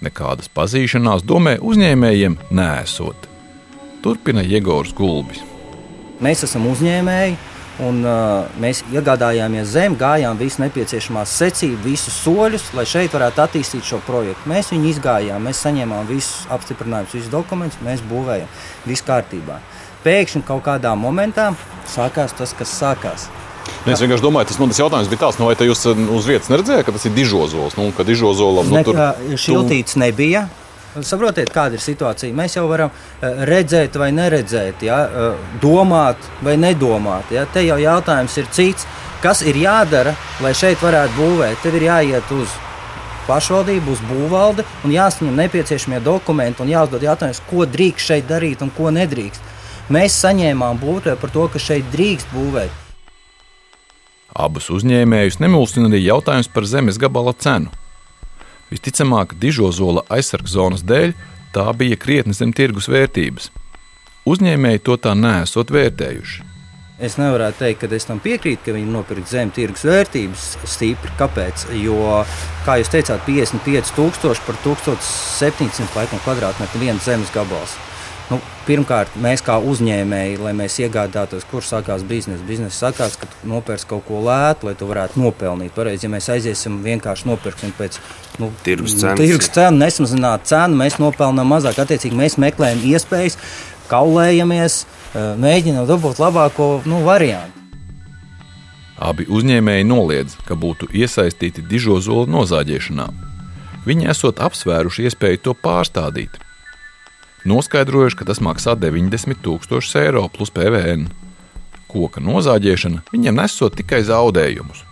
Nekādas 0.03 0.49
pazīšanās 0.51 1.23
domē 1.27 1.57
uzņēmējiem 1.63 2.37
nesot. 2.55 3.27
Turpina 4.03 4.43
Jēgors 4.43 4.91
Gulbis. 4.95 5.43
Mēs 6.23 6.43
esam 6.47 6.65
uzņēmēji, 6.71 7.37
un 7.83 8.01
uh, 8.05 8.49
mēs 8.61 8.83
iegādājāmies 8.93 9.71
zemi, 9.73 9.97
gājām 9.99 10.39
visu 10.39 10.61
nepieciešamās 10.63 11.35
secību, 11.39 11.79
visus 11.87 12.15
soļus, 12.23 12.69
lai 12.77 12.85
šeit 12.89 13.15
varētu 13.15 13.43
attīstīt 13.43 13.87
šo 13.87 13.99
projektu. 14.07 14.51
Mēs 14.51 14.71
viņu 14.71 14.91
izgājām, 14.91 15.47
mēs 15.47 15.63
saņēmām 15.65 16.07
visus 16.11 16.45
apstiprinājumus, 16.53 17.15
visus 17.17 17.31
dokumentus, 17.33 17.79
mēs 17.83 18.03
būvējam, 18.11 18.51
viss 18.87 19.07
kārtībā. 19.07 19.59
Pēkšņi 20.03 20.43
kaut 20.47 20.65
kādā 20.65 20.93
momentā 20.99 21.53
sākās 21.89 22.35
tas, 22.37 22.53
kas 22.57 22.73
sākās. 22.81 23.29
Ne, 23.83 23.93
es 23.93 24.01
vienkārši 24.03 24.23
domāju, 24.23 24.47
tas, 24.49 24.59
nu, 24.59 24.67
tas 24.71 24.79
jautājums 24.79 25.09
bija 25.11 25.21
tāds, 25.25 25.37
nu, 25.39 25.47
vai 25.49 25.55
te 25.59 25.67
jūs 25.67 25.85
uz 25.91 26.27
vietas 26.27 26.49
neredzējāt, 26.51 26.85
ka 26.87 26.95
tas 26.95 27.07
ir 27.07 27.15
dižozols. 27.15 27.77
Nu, 27.79 27.89
ka 27.95 28.05
dižozolam 28.07 28.69
nu, 28.71 28.79
Ne, 28.79 28.83
tur 28.87 28.99
šiltīts 29.39 29.97
nebija. 29.99 30.47
Saprotiet, 30.93 31.49
kāda 31.49 31.79
ir 31.79 31.81
situācija. 31.81 32.35
Mēs 32.37 32.53
jau 32.55 32.67
varam 32.69 32.91
redzēt, 33.49 33.95
vai 33.97 34.11
neredzēt, 34.13 34.83
ja? 34.85 34.99
domāt, 35.61 36.21
vai 36.45 36.53
nedomāt. 36.59 37.31
Ja? 37.33 37.47
Te 37.49 37.63
jau 37.65 37.79
jautājums 37.81 38.37
ir 38.37 38.51
cits. 38.53 38.85
Kas 39.23 39.41
ir 39.47 39.57
jādara, 39.57 40.13
lai 40.43 40.51
šeit 40.55 40.83
varētu 40.83 41.15
būvēt? 41.17 41.63
Tev 41.63 41.79
ir 41.79 41.87
jāiet 41.87 42.31
uz 42.35 42.51
pašvaldību, 43.27 43.95
uz 43.95 44.03
būvvaldi 44.09 44.65
un 44.83 44.93
jāsaņem 44.93 45.39
nepieciešamie 45.39 46.01
dokumenti 46.03 46.63
un 46.63 46.71
jāuzdod 46.71 47.05
jautājums, 47.07 47.41
ko 47.47 47.63
drīkst 47.63 48.11
šeit 48.11 48.27
darīt 48.29 48.61
un 48.65 48.71
ko 48.75 48.91
nedrīkst. 48.93 49.52
Mēs 49.91 50.15
saņēmām 50.23 50.77
būvē 50.79 51.17
par 51.19 51.31
to, 51.33 51.49
ka 51.51 51.59
šeit 51.59 51.89
drīkst 51.91 52.29
būvēt. 52.31 52.71
abus 54.33 54.69
uzņēmējus 54.73 55.41
nemulsina 55.43 55.89
arī 55.91 55.99
jautājums 56.05 56.47
par 56.49 56.65
zemes 56.65 56.97
gabala 56.97 57.33
cenu. 57.37 57.69
Visticamāk, 58.71 59.35
dižozola 59.37 60.05
aizsargzonas 60.09 60.81
dēļ 60.87 61.11
tā 61.53 61.67
bija 61.77 61.99
krietni 61.99 62.33
zem 62.33 62.53
tirgus 62.55 62.87
vērtības. 62.89 63.51
Uzņēmēji 64.25 64.81
to 64.87 64.97
tā 64.97 65.13
nesot 65.19 65.69
vērtējuši. 65.69 66.49
Es 67.03 67.19
nevaru 67.19 67.51
teikt, 67.59 67.83
ka 67.83 67.95
es 67.95 68.07
tam 68.07 68.23
piekrītu, 68.23 68.63
ka 68.63 68.73
viņi 68.77 68.89
nopirka 68.89 69.27
zem 69.27 69.51
tirgus 69.51 69.83
vērtības 69.83 70.45
stipri. 70.63 71.11
Kāpēc? 71.19 71.67
Jo, 71.75 72.23
kā 72.63 72.79
jūs 72.79 72.93
teicāt, 72.93 73.25
55,000 73.27 74.47
par 74.47 74.61
1700 74.63 75.97
laikam, 75.99 76.23
kvadrātmetru 76.23 76.79
viens 76.85 77.03
zemes 77.03 77.33
gabals. 77.35 77.75
Pirmkārt, 78.63 79.11
mēs 79.19 79.41
kā 79.43 79.57
uzņēmēji, 79.59 80.37
lai 80.39 80.53
mēs 80.55 80.77
iegādātos, 80.79 81.43
kur 81.49 81.65
sākās 81.67 82.05
biznesa. 82.07 82.45
Biznesa 82.47 82.85
sākās, 82.85 83.17
kad 83.19 83.31
nopērts 83.43 83.83
kaut 83.89 84.05
ko 84.07 84.21
lētu, 84.23 84.69
lai 84.69 84.73
tu 84.79 84.87
varētu 84.87 85.19
nopelnīt. 85.19 85.73
Pareizi, 85.75 86.07
ja 86.07 86.11
mēs 86.13 86.29
aiziesim 86.31 86.77
vienkārši 86.85 87.27
nopirksim 87.27 87.73
pēc 87.75 87.97
nu, 88.39 88.53
Tirgus 88.63 88.95
cenas. 89.01 89.19
tirgus 89.19 89.51
cenu, 89.51 89.81
nesamazināt 89.81 90.47
cenu, 90.47 90.79
mēs 90.79 90.95
nopelnām 91.03 91.51
mazāk. 91.51 91.81
Attiecīgi, 91.83 92.15
mēs 92.15 92.39
meklējam 92.39 92.85
iespējas, 92.93 93.35
kaulējamies, 93.91 94.79
eh, 94.85 95.19
mēģinām 95.43 95.89
dabūt 95.89 96.23
labāko 96.23 96.69
nu, 96.87 97.03
variantu. 97.03 97.59
Abi 99.03 99.27
uzņēmēji 99.27 99.89
noliedz, 99.89 100.37
ka 100.47 100.55
būtu 100.55 100.87
iesaistīti 100.87 101.67
dižozola 101.67 102.31
nozāģēšanā. 102.31 103.09
Viņi 103.83 104.07
esot 104.07 104.39
apsvēruši 104.39 105.09
iespēju 105.09 105.43
to 105.49 105.53
pārstādīt. 105.59 106.39
Noskaidrojuši, 107.45 108.17
ka 108.21 108.25
tas 108.29 108.39
maksā 108.43 108.75
90 108.79 109.43
000 109.43 110.03
eiro 110.03 110.27
plus 110.31 110.51
PVN. 110.53 111.09
Koka 111.91 112.21
nozāģēšana 112.23 113.03
viņiem 113.13 113.35
nesot 113.37 113.75
tikai 113.77 113.99
zaudējumus. 114.07 114.85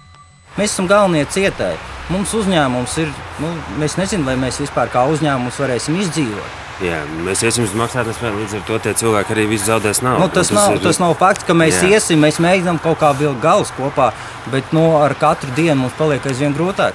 Mēs 0.57 0.73
esam 0.73 0.87
galvenie 0.91 1.23
cietēji. 1.31 1.79
Mums 2.11 2.33
uzņēmums 2.35 2.97
ir, 2.99 3.13
nu, 3.39 3.53
mēs 3.79 3.95
nezinām, 3.97 4.27
vai 4.27 4.35
mēs 4.41 4.59
vispār 4.59 4.91
kā 4.91 5.05
uzņēmums 5.13 5.61
varēsim 5.63 5.95
izdzīvot. 6.03 6.57
Jā, 6.83 6.97
mēs 7.23 7.43
iesim 7.45 7.63
uz 7.63 7.75
maksātnespēju, 7.77 8.39
līdz 8.41 8.55
ar 8.57 8.63
to 8.67 8.79
tie 8.83 8.93
cilvēki 8.99 9.35
arī 9.35 9.45
visu 9.51 9.69
zaudēs 9.69 10.01
naudu. 10.03 10.23
Nu, 10.25 10.27
tas, 10.33 10.49
Un 10.51 10.57
nav, 10.57 10.73
ir- 10.75 10.81
tas 10.83 10.99
nav 10.99 11.13
fakts, 11.19 11.45
ka 11.47 11.53
mēs 11.53 11.77
Jā. 11.79 11.91
iesim, 11.95 12.19
mēs 12.19 12.39
mēģinām 12.41 12.81
kaut 12.81 12.99
kā 12.99 13.13
vilkt 13.15 13.39
galus 13.41 13.71
kopā, 13.77 14.11
bet 14.51 14.73
nu, 14.73 14.97
ar 14.97 15.13
katru 15.13 15.53
dienu 15.55 15.75
mums 15.85 15.93
paliek 15.97 16.25
aizvien 16.25 16.53
grūtāk. 16.57 16.93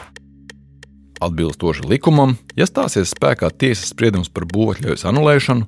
Atbilstoši 1.24 1.86
likumam, 1.88 2.36
ja 2.58 2.66
stāsies 2.68 3.14
spēkā 3.14 3.48
tiesas 3.56 3.92
spriedums 3.94 4.28
par 4.28 4.44
būvotļaujas 4.50 5.06
anulēšanu, 5.08 5.64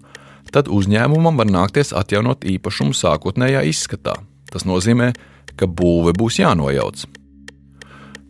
tad 0.53 0.69
uzņēmumam 0.73 1.41
var 1.41 1.49
nākties 1.49 1.95
atjaunot 1.97 2.45
īpašumu 2.45 2.97
sākotnējā 2.97 3.65
izskatā. 3.71 4.19
Tas 4.53 4.69
nozīmē, 4.69 5.13
ka 5.57 5.69
būve 5.69 6.15
būs 6.17 6.41
jānojauc. 6.43 7.05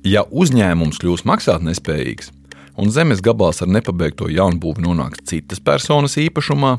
Ja 0.07 0.25
uzņēmums 0.31 1.01
kļūs 1.03 1.27
maksātnespējīgs 1.27 2.33
un 2.79 2.93
zemes 2.95 3.21
gabals 3.25 3.59
ar 3.65 3.71
nepabeigto 3.75 4.29
jaunbūvi 4.31 4.85
nonāks 4.85 5.25
citas 5.27 5.59
personas 5.59 6.15
īpašumā, 6.23 6.77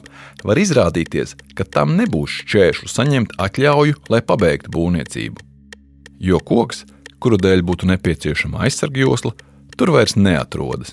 var 0.48 0.62
izrādīties, 0.62 1.36
ka 1.60 1.68
tam 1.68 1.98
nebūs 2.00 2.40
šķēršļu 2.46 2.88
saņemt 2.94 3.36
atļauju, 3.44 3.98
lai 4.08 4.22
pabeigtu 4.24 4.72
būvniecību. 4.72 5.44
Jo 6.24 6.40
koks, 6.40 6.86
kuru 7.20 7.40
dēļ 7.44 7.66
būtu 7.68 7.92
nepieciešama 7.92 8.64
aizsargjosla, 8.64 9.36
tur 9.80 9.94
vairs 9.96 10.18
neatrodas. 10.20 10.92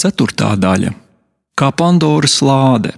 Ceturtā 0.00 0.54
daļa- 0.56 0.94
kā 1.60 1.68
Pandoras 1.76 2.38
lāde. 2.40 2.94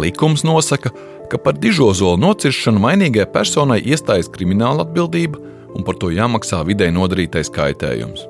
Likums 0.00 0.42
nosaka, 0.48 0.90
ka 1.28 1.38
par 1.38 1.60
dižozolu 1.60 2.16
nociršanu 2.16 2.80
vainīgai 2.80 3.28
personai 3.34 3.82
iestājas 3.84 4.32
krimināla 4.32 4.86
atbildība 4.86 5.36
un 5.76 5.84
par 5.84 6.00
to 6.00 6.08
jāmaksā 6.08 6.64
vidē 6.64 6.88
nodarītais 6.88 7.52
kaitējums. 7.52 8.24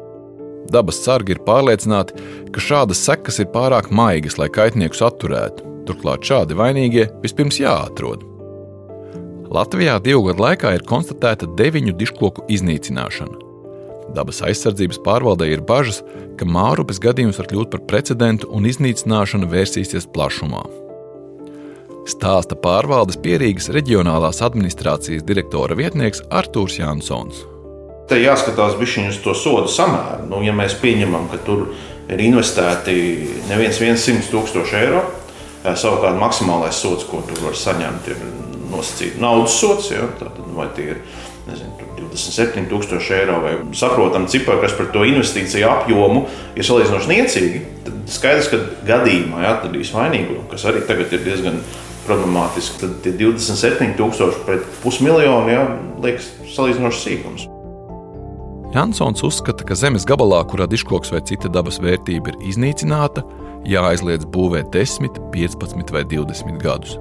Dabas 0.71 0.99
sargi 1.05 1.37
ir 1.37 1.45
pārliecināti, 1.47 2.19
ka 2.51 2.61
šādas 2.61 3.07
sekas 3.07 3.39
ir 3.39 3.53
pārāk 3.55 3.95
maigas, 3.95 4.37
lai 4.39 4.51
kaitniekus 4.51 5.07
atturētu. 5.07 5.70
Turklāt 5.89 6.27
šādi 6.27 6.57
vainīgie 6.59 7.07
vispirms 7.23 7.61
jāatrod. 7.63 8.27
Latvijā 9.51 9.97
divu 10.03 10.29
gadu 10.29 10.45
laikā 10.45 10.75
ir 10.77 10.85
konstatēta 10.87 11.49
deviņu 11.59 11.97
diškoku 11.99 12.45
iznīcināšana. 12.55 13.47
Dabas 14.15 14.41
aizsardzības 14.47 15.01
pārvaldē 15.07 15.49
ir 15.51 15.63
bažas, 15.67 16.01
ka 16.39 16.47
Mārupes 16.47 16.99
gadījums 17.03 17.39
var 17.39 17.49
kļūt 17.51 17.71
par 17.73 17.83
precedentu 17.91 18.51
un 18.55 18.67
iznīcināšana 18.71 19.51
vērsīsies 19.51 20.09
plašumā. 20.15 20.65
Stāsta 22.11 22.57
pārvaldes 22.59 23.19
pierīgas 23.23 23.69
reģionālās 23.75 24.41
administrācijas 24.43 25.27
direktora 25.27 25.77
vietnieks 25.79 26.25
Artūrs 26.31 26.81
Jansons. 26.81 27.45
Te 28.11 28.19
jāskatās 28.19 28.75
bišķiņ 28.81 29.11
uz 29.13 29.21
to 29.23 29.35
sodu 29.39 29.71
samēru. 29.71 30.27
Nu, 30.31 30.41
ja 30.43 30.55
mēs 30.57 30.75
pieņemam, 30.81 31.29
ka 31.31 31.39
tur 31.47 31.69
ir 32.11 32.23
investēti 32.25 32.95
neviens 33.51 33.79
100 33.79 34.31
tūkstoši 34.33 34.79
eiro, 34.81 35.05
savukārt 35.65 36.21
maksimālais 36.21 36.77
sods, 36.77 37.05
ko 37.09 37.21
tur 37.27 37.43
var 37.45 37.59
saņemt, 37.59 38.09
ir 38.09 38.23
nosacīts 38.71 39.21
naudas 39.21 39.59
sods. 39.61 39.91
Ja? 39.93 40.07
Tātad, 40.21 40.47
vai 40.57 40.69
tie 40.77 40.95
ir 40.95 41.03
nezinu, 41.49 41.75
tur 41.79 41.91
27 42.15 42.67
tūkstoši 42.71 43.15
eiro 43.19 43.39
vai 43.45 43.55
saprotam 43.77 44.27
cipari, 44.31 44.63
kas 44.65 44.75
par 44.79 44.91
to 44.95 45.05
investīciju 45.09 45.69
apjomu 45.69 46.25
ir 46.57 46.67
salīdzinoši 46.67 47.13
niecīgi, 47.13 47.63
tad 47.87 48.03
skaidrs, 48.17 48.51
ka 48.53 48.61
gadījumā 48.89 49.45
ja, 49.45 49.55
atradīs 49.59 49.93
vainīgo, 49.97 50.43
kas 50.53 50.67
arī 50.71 50.85
tagad 50.89 51.13
ir 51.17 51.25
diezgan 51.27 51.63
problemātiski. 52.09 52.81
Tad 52.83 52.99
tie 53.05 53.15
27 53.21 53.97
tūkstoši 54.01 54.45
pret 54.49 54.69
pusmiljonu 54.85 55.55
ja, 55.55 55.65
liekas 56.03 56.33
salīdzinoši 56.57 57.07
sīkums. 57.07 57.51
Jansons 58.71 59.25
uzskata, 59.27 59.65
ka 59.67 59.75
zemes 59.75 60.05
gabalā, 60.07 60.45
kurā 60.47 60.69
diškoks 60.71 61.11
vai 61.11 61.19
cita 61.27 61.49
dabas 61.51 61.81
vērtība 61.83 62.31
ir 62.31 62.37
iznīcināta, 62.53 63.25
jāaizliedz 63.67 64.29
būvēt 64.31 64.71
10, 64.77 65.17
15 65.35 65.91
vai 65.91 66.05
20 66.07 66.61
gadus. 66.63 66.93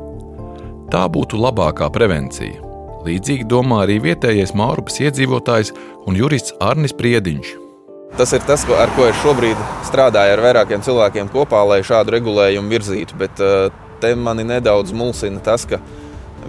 Tā 0.89 1.03
būtu 1.13 1.37
labākā 1.37 1.91
prevencija. 1.93 2.63
Līdzīgi 3.05 3.45
domā 3.47 3.83
arī 3.83 3.99
vietējais 4.01 4.55
Mārupas 4.57 4.97
iedzīvotājs 5.03 5.69
un 6.09 6.17
jurists 6.17 6.55
Arnis 6.57 6.95
Priediņš. 6.97 7.51
Tas 8.17 8.33
ir 8.33 8.41
tas, 8.49 8.65
ar 8.73 8.89
ko 8.97 9.05
es 9.05 9.19
šobrīd 9.21 9.61
strādāju 9.85 10.33
ar 10.33 10.41
vairākiem 10.47 10.81
cilvēkiem 10.83 11.29
kopā, 11.29 11.61
lai 11.69 11.83
šādu 11.85 12.15
regulējumu 12.17 12.73
virzītu. 12.73 13.19
Bet 13.21 13.37
eh, 13.45 13.69
te 14.01 14.15
mani 14.17 14.47
nedaudz 14.49 14.89
mulsina 14.89 15.37
tas, 15.45 15.67
ka 15.69 15.77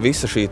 visa 0.00 0.30
šī 0.30 0.48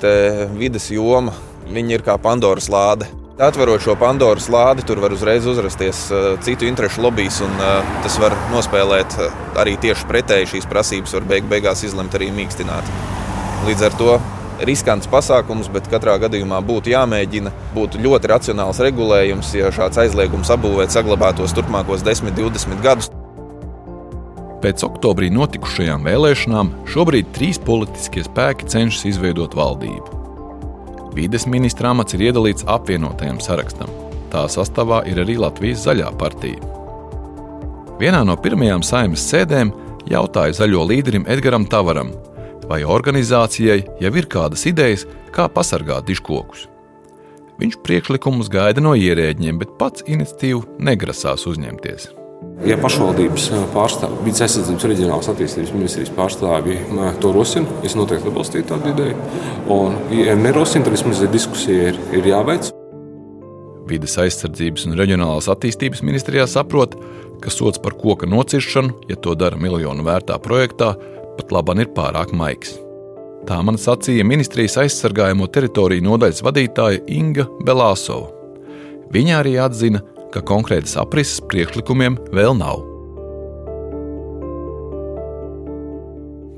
vidas 0.61 0.91
joma 0.93 1.33
ir 1.73 2.05
kā 2.05 2.21
Pandoras 2.21 2.69
lāde. 2.69 3.09
Atverot 3.39 3.79
šo 3.79 3.95
Pandoras 3.95 4.49
lādi, 4.51 4.83
tur 4.83 4.99
var 4.99 5.13
uzreiz 5.15 5.45
uzrasties 5.47 6.01
uh, 6.11 6.33
citu 6.43 6.67
interesu 6.67 7.05
lobbyis, 7.05 7.37
un 7.47 7.53
uh, 7.63 7.85
tas 8.03 8.17
var 8.19 8.35
nospēlēt 8.51 9.15
uh, 9.15 9.37
arī 9.63 9.77
tieši 9.79 10.09
pretēji 10.11 10.49
šīs 10.57 10.67
prasības, 10.67 11.15
var 11.15 11.29
beig 11.31 11.47
beigās 11.47 11.85
izlemt 11.87 12.17
arī 12.19 12.33
mīkstināt. 12.35 12.91
Līdz 13.69 13.87
ar 13.87 13.95
to 14.01 14.19
riskants 14.67 15.07
pasākums, 15.07 15.71
bet 15.71 15.87
katrā 15.87 16.17
gadījumā 16.19 16.59
būtu 16.67 16.91
jāmēģina. 16.97 17.55
Būtu 17.79 18.03
ļoti 18.03 18.33
racionāls 18.35 18.83
regulējums, 18.83 19.55
ja 19.55 19.71
šāds 19.71 20.03
aizliegums 20.03 20.51
apbūvēt 20.59 20.99
saglabātos 20.99 21.55
turpmākos 21.55 22.03
10, 22.03 22.35
20 22.35 22.83
gadus. 22.83 23.13
Pēc 24.59 24.83
oktobrī 24.83 25.31
notikušajām 25.31 26.11
vēlēšanām 26.11 26.75
šobrīd 26.91 27.31
trīs 27.39 27.63
politiskie 27.63 28.27
spēki 28.27 28.67
cenšas 28.67 29.13
izveidot 29.15 29.55
valdību. 29.55 30.18
Vides 31.19 31.49
ministra 31.51 31.91
amats 31.91 32.15
ir 32.15 32.29
iedalīts 32.29 32.63
apvienotajam 32.71 33.41
sarakstam. 33.43 33.91
Tā 34.31 34.45
sastāvā 34.53 35.01
ir 35.11 35.19
arī 35.19 35.35
Latvijas 35.41 35.83
zaļā 35.83 36.13
partija. 36.21 36.61
Vienā 37.99 38.21
no 38.23 38.37
pirmajām 38.39 38.85
saimnes 38.87 39.25
sēdēm 39.27 39.73
jautāja 40.07 40.55
zaļo 40.61 40.85
līderim 40.93 41.27
Edgaram 41.27 41.67
Tavaram, 41.67 42.13
vai 42.71 42.85
organizācijai 42.87 43.81
jau 43.99 44.13
ir 44.21 44.29
kādas 44.31 44.63
idejas, 44.71 45.09
kā 45.35 45.49
pasargāt 45.51 46.07
diškokus. 46.07 46.69
Viņš 47.59 47.81
priekšlikumus 47.83 48.53
gaida 48.55 48.85
no 48.85 48.95
ierēģiem, 48.95 49.59
bet 49.59 49.75
pats 49.81 50.07
iniciatīvu 50.07 50.79
negrasās 50.79 51.49
uzņemties. 51.51 52.13
Ja 52.67 52.75
pašvaldības 52.83 53.45
pārstāvji, 53.71 54.17
vidas 54.27 54.43
aizsardzības 54.43 54.87
reģionālās 54.91 55.29
attīstības 55.31 55.71
ministrijas 55.77 56.11
pārstāvji 56.17 56.81
to 57.23 57.31
rosina, 57.35 57.77
es 57.87 57.95
noteikti 57.95 58.33
atbalstītu 58.33 58.73
tādu 58.73 58.91
ideju. 58.91 59.29
Un, 59.71 59.95
ja 60.11 60.35
nerosina, 60.39 60.89
tad 60.89 60.97
vismaz 60.97 61.23
diskusija 61.31 61.93
ir, 61.93 62.01
ir 62.19 62.27
jāveic. 62.33 62.73
Vides 63.89 64.19
aizsardzības 64.25 64.89
un 64.89 64.99
reģionālās 64.99 65.47
attīstības 65.55 66.03
ministrijā 66.03 66.49
saprot, 66.51 66.99
ka 67.39 67.55
sots 67.55 67.79
par 67.79 67.95
koka 68.01 68.27
nociršanu, 68.27 69.07
ja 69.09 69.17
to 69.23 69.39
dara 69.39 69.57
miljonu 69.61 70.03
vērtā 70.11 70.41
projektā, 70.43 70.97
pat 71.39 71.55
laban 71.55 71.85
ir 71.85 71.95
pārāk 71.95 72.35
maigs. 72.35 72.75
Tā 73.47 73.63
man 73.63 73.79
sacīja 73.79 74.27
ministrijas 74.27 74.81
aizsargājamo 74.83 75.47
teritoriju 75.47 76.05
nodaļas 76.11 76.43
vadītāja 76.43 77.07
Inga 77.15 77.47
Belāsova. 77.63 78.35
Viņa 79.15 79.39
arī 79.39 79.55
atzina, 79.63 80.03
ka 80.03 80.18
konkrētas 80.37 80.97
aprises 81.01 81.41
priekšlikumiem 81.49 82.19
vēl 82.37 82.57
nav. 82.59 82.85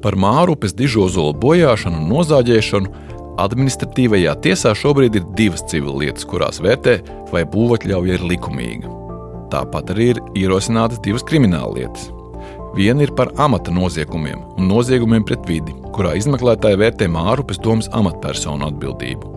Par 0.01 0.17
Mārupes 0.17 0.73
dižozolu 0.73 1.35
bojāšanu 1.43 1.99
un 2.01 2.07
nozāģēšanu 2.09 2.93
administratīvajā 3.41 4.37
tiesā 4.45 4.73
šobrīd 4.77 5.19
ir 5.21 5.27
divas 5.37 5.65
civilietas, 5.69 6.27
kurās 6.29 6.61
vērtē, 6.65 7.01
vai 7.33 7.45
būvatļauja 7.49 8.17
ir 8.17 8.25
likumīga. 8.33 8.93
Tāpat 9.53 9.93
arī 9.95 10.13
ir 10.15 10.23
ierosinātas 10.39 11.03
divas 11.05 11.25
krimināllietas. 11.27 12.09
Viena 12.77 13.03
ir 13.03 13.13
par 13.19 13.33
amata 13.43 13.73
noziegumiem 13.75 14.45
un 14.57 14.71
noziegumiem 14.71 15.25
pret 15.27 15.43
vidi, 15.49 15.75
kurā 15.97 16.15
izmeklētāji 16.21 16.79
vērtē 16.81 17.11
Mārupes 17.11 17.59
domas 17.61 17.91
amatpersonu 17.97 18.69
atbildību. 18.71 19.37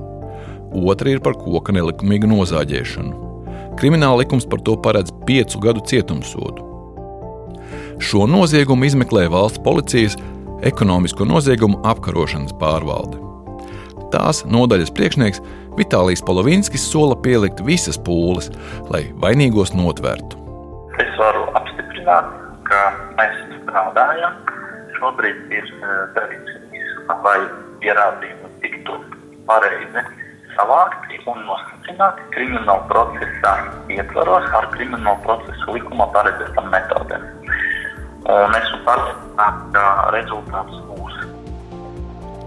Otra 0.86 1.12
ir 1.12 1.22
par 1.22 1.36
koka 1.38 1.74
nelikumīgu 1.76 2.30
nozāģēšanu. 2.30 3.23
Krimināla 3.80 4.22
likums 4.22 4.46
par 4.50 4.62
to 4.66 4.76
paredz 4.80 5.12
piecu 5.28 5.60
gadu 5.64 5.82
cietumsodu. 5.90 6.70
Šo 8.04 8.28
noziegumu 8.30 8.86
izmeklē 8.88 9.26
valsts 9.32 9.62
policijas 9.64 10.18
ekonomisko 10.66 11.26
noziegumu 11.28 11.82
apkarošanas 11.88 12.56
pārvalde. 12.62 13.20
Tās 14.14 14.44
nodaļas 14.46 14.94
priekšnieks 14.94 15.42
Vitālijs 15.78 16.22
Polovinskis 16.22 16.84
sola 16.86 17.16
pielikt 17.18 17.64
visas 17.66 17.98
pūles, 17.98 18.52
lai 18.94 19.08
vainīgos 19.24 19.74
notvērtu. 19.74 20.38
Es 21.02 21.14
varu 21.18 21.48
apstiprināt, 21.58 22.30
ka 22.70 22.82
mēs 23.18 23.40
strādājam. 23.64 24.36
Šobrīd 25.00 25.56
ir 25.58 25.66
e, 25.66 25.96
darīts 26.14 26.60
viss, 26.70 27.00
lai 27.26 27.40
pierādījumi 27.82 28.52
tiktu 28.62 29.00
pareizi 29.50 30.06
savākti 30.58 31.20
un 31.30 31.44
nosacināti 31.48 32.28
krimināla 32.36 32.84
procesā 32.90 33.54
ietvaros 33.94 34.50
ar 34.60 34.70
krimināla 34.76 35.20
procesa 35.26 35.76
likuma 35.76 36.08
paredzētām 36.16 36.70
metodēm. 36.74 37.26
Un 38.24 38.56
esmu 38.60 38.80
pārliecināts, 38.88 39.66
ka 39.76 39.86
rezultāts 40.16 40.84
būs. 40.90 41.18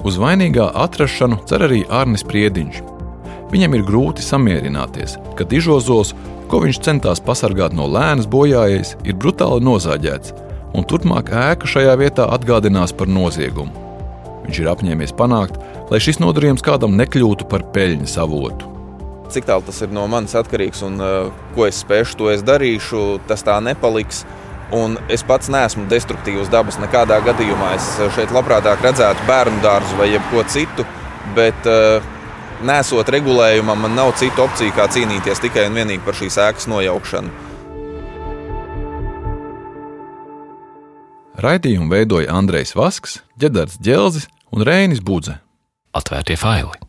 Uz 0.06 0.20
vainīgā 0.22 0.70
atrašanu 0.86 1.42
cer 1.50 1.66
arī 1.66 1.82
Arnis 1.90 2.24
Priediņš. 2.24 2.80
Viņam 3.50 3.76
ir 3.76 3.84
grūti 3.86 4.24
samierināties, 4.26 5.18
ka 5.38 5.46
dižozols 5.46 6.14
ko 6.50 6.60
viņš 6.62 6.78
centās 6.82 7.22
pasargāt 7.22 7.74
no 7.74 7.88
lēnas 7.90 8.28
bojājējas, 8.30 8.94
ir 9.06 9.16
brutāli 9.18 9.64
nozāģēts, 9.66 10.34
un 10.78 10.86
turpmāk 10.86 11.32
ēka 11.34 11.68
šajā 11.70 11.96
vietā 11.98 12.28
atgādinās 12.36 12.94
par 12.96 13.10
noziegumu. 13.10 13.84
Viņš 14.46 14.60
ir 14.62 14.70
apņēmies 14.70 15.14
panākt, 15.18 15.58
lai 15.90 16.00
šis 16.02 16.18
nodarījums 16.22 16.64
kādam 16.66 16.96
nekļūtu 16.98 17.46
par 17.50 17.64
peļņas 17.74 18.16
avotu. 18.22 18.72
Cik 19.32 19.46
tālu 19.48 19.64
tas 19.66 19.80
ir 19.82 19.90
no 19.94 20.06
manis 20.10 20.36
atkarīgs 20.38 20.82
un 20.86 21.00
uh, 21.02 21.30
ko 21.56 21.66
es 21.66 21.80
spēšu, 21.82 22.18
to 22.18 22.30
es 22.30 22.44
darīšu, 22.46 23.22
tas 23.26 23.42
tā 23.46 23.58
nepaliks. 23.62 24.24
Un 24.74 24.96
es 25.12 25.22
pats 25.22 25.46
neesmu 25.50 25.84
destruktīvs 25.90 26.50
dabas 26.50 26.78
nekādā 26.82 27.20
gadījumā. 27.22 27.74
Es 27.78 27.86
šeit 28.16 28.32
labprātāk 28.34 28.82
redzētu 28.82 29.26
bērnu 29.28 29.62
dārzu 29.62 29.98
vai 29.98 30.08
jebko 30.10 30.42
citu, 30.50 30.86
bet 31.38 31.68
uh, 31.70 32.02
nesot 32.66 33.10
regulējumam, 33.14 33.86
man 33.86 33.94
nav 33.98 34.14
citu 34.18 34.42
opciju, 34.46 34.74
kā 34.74 34.88
cīnīties 34.90 35.42
tikai 35.44 35.68
un 35.70 35.78
vienīgi 35.78 36.02
par 36.06 36.18
šīs 36.18 36.38
ēkas 36.48 36.70
nojaukšanu. 36.70 37.34
Raidījumu 41.46 41.92
veidoja 41.92 42.32
Andrejs 42.32 42.72
Vasks, 42.74 43.20
Džedars 43.38 43.76
Dželzis 43.78 44.30
un 44.50 44.64
Rēnis 44.66 45.02
Budze. 45.04 45.36
Atvērtie 45.96 46.36
faili! 46.36 46.85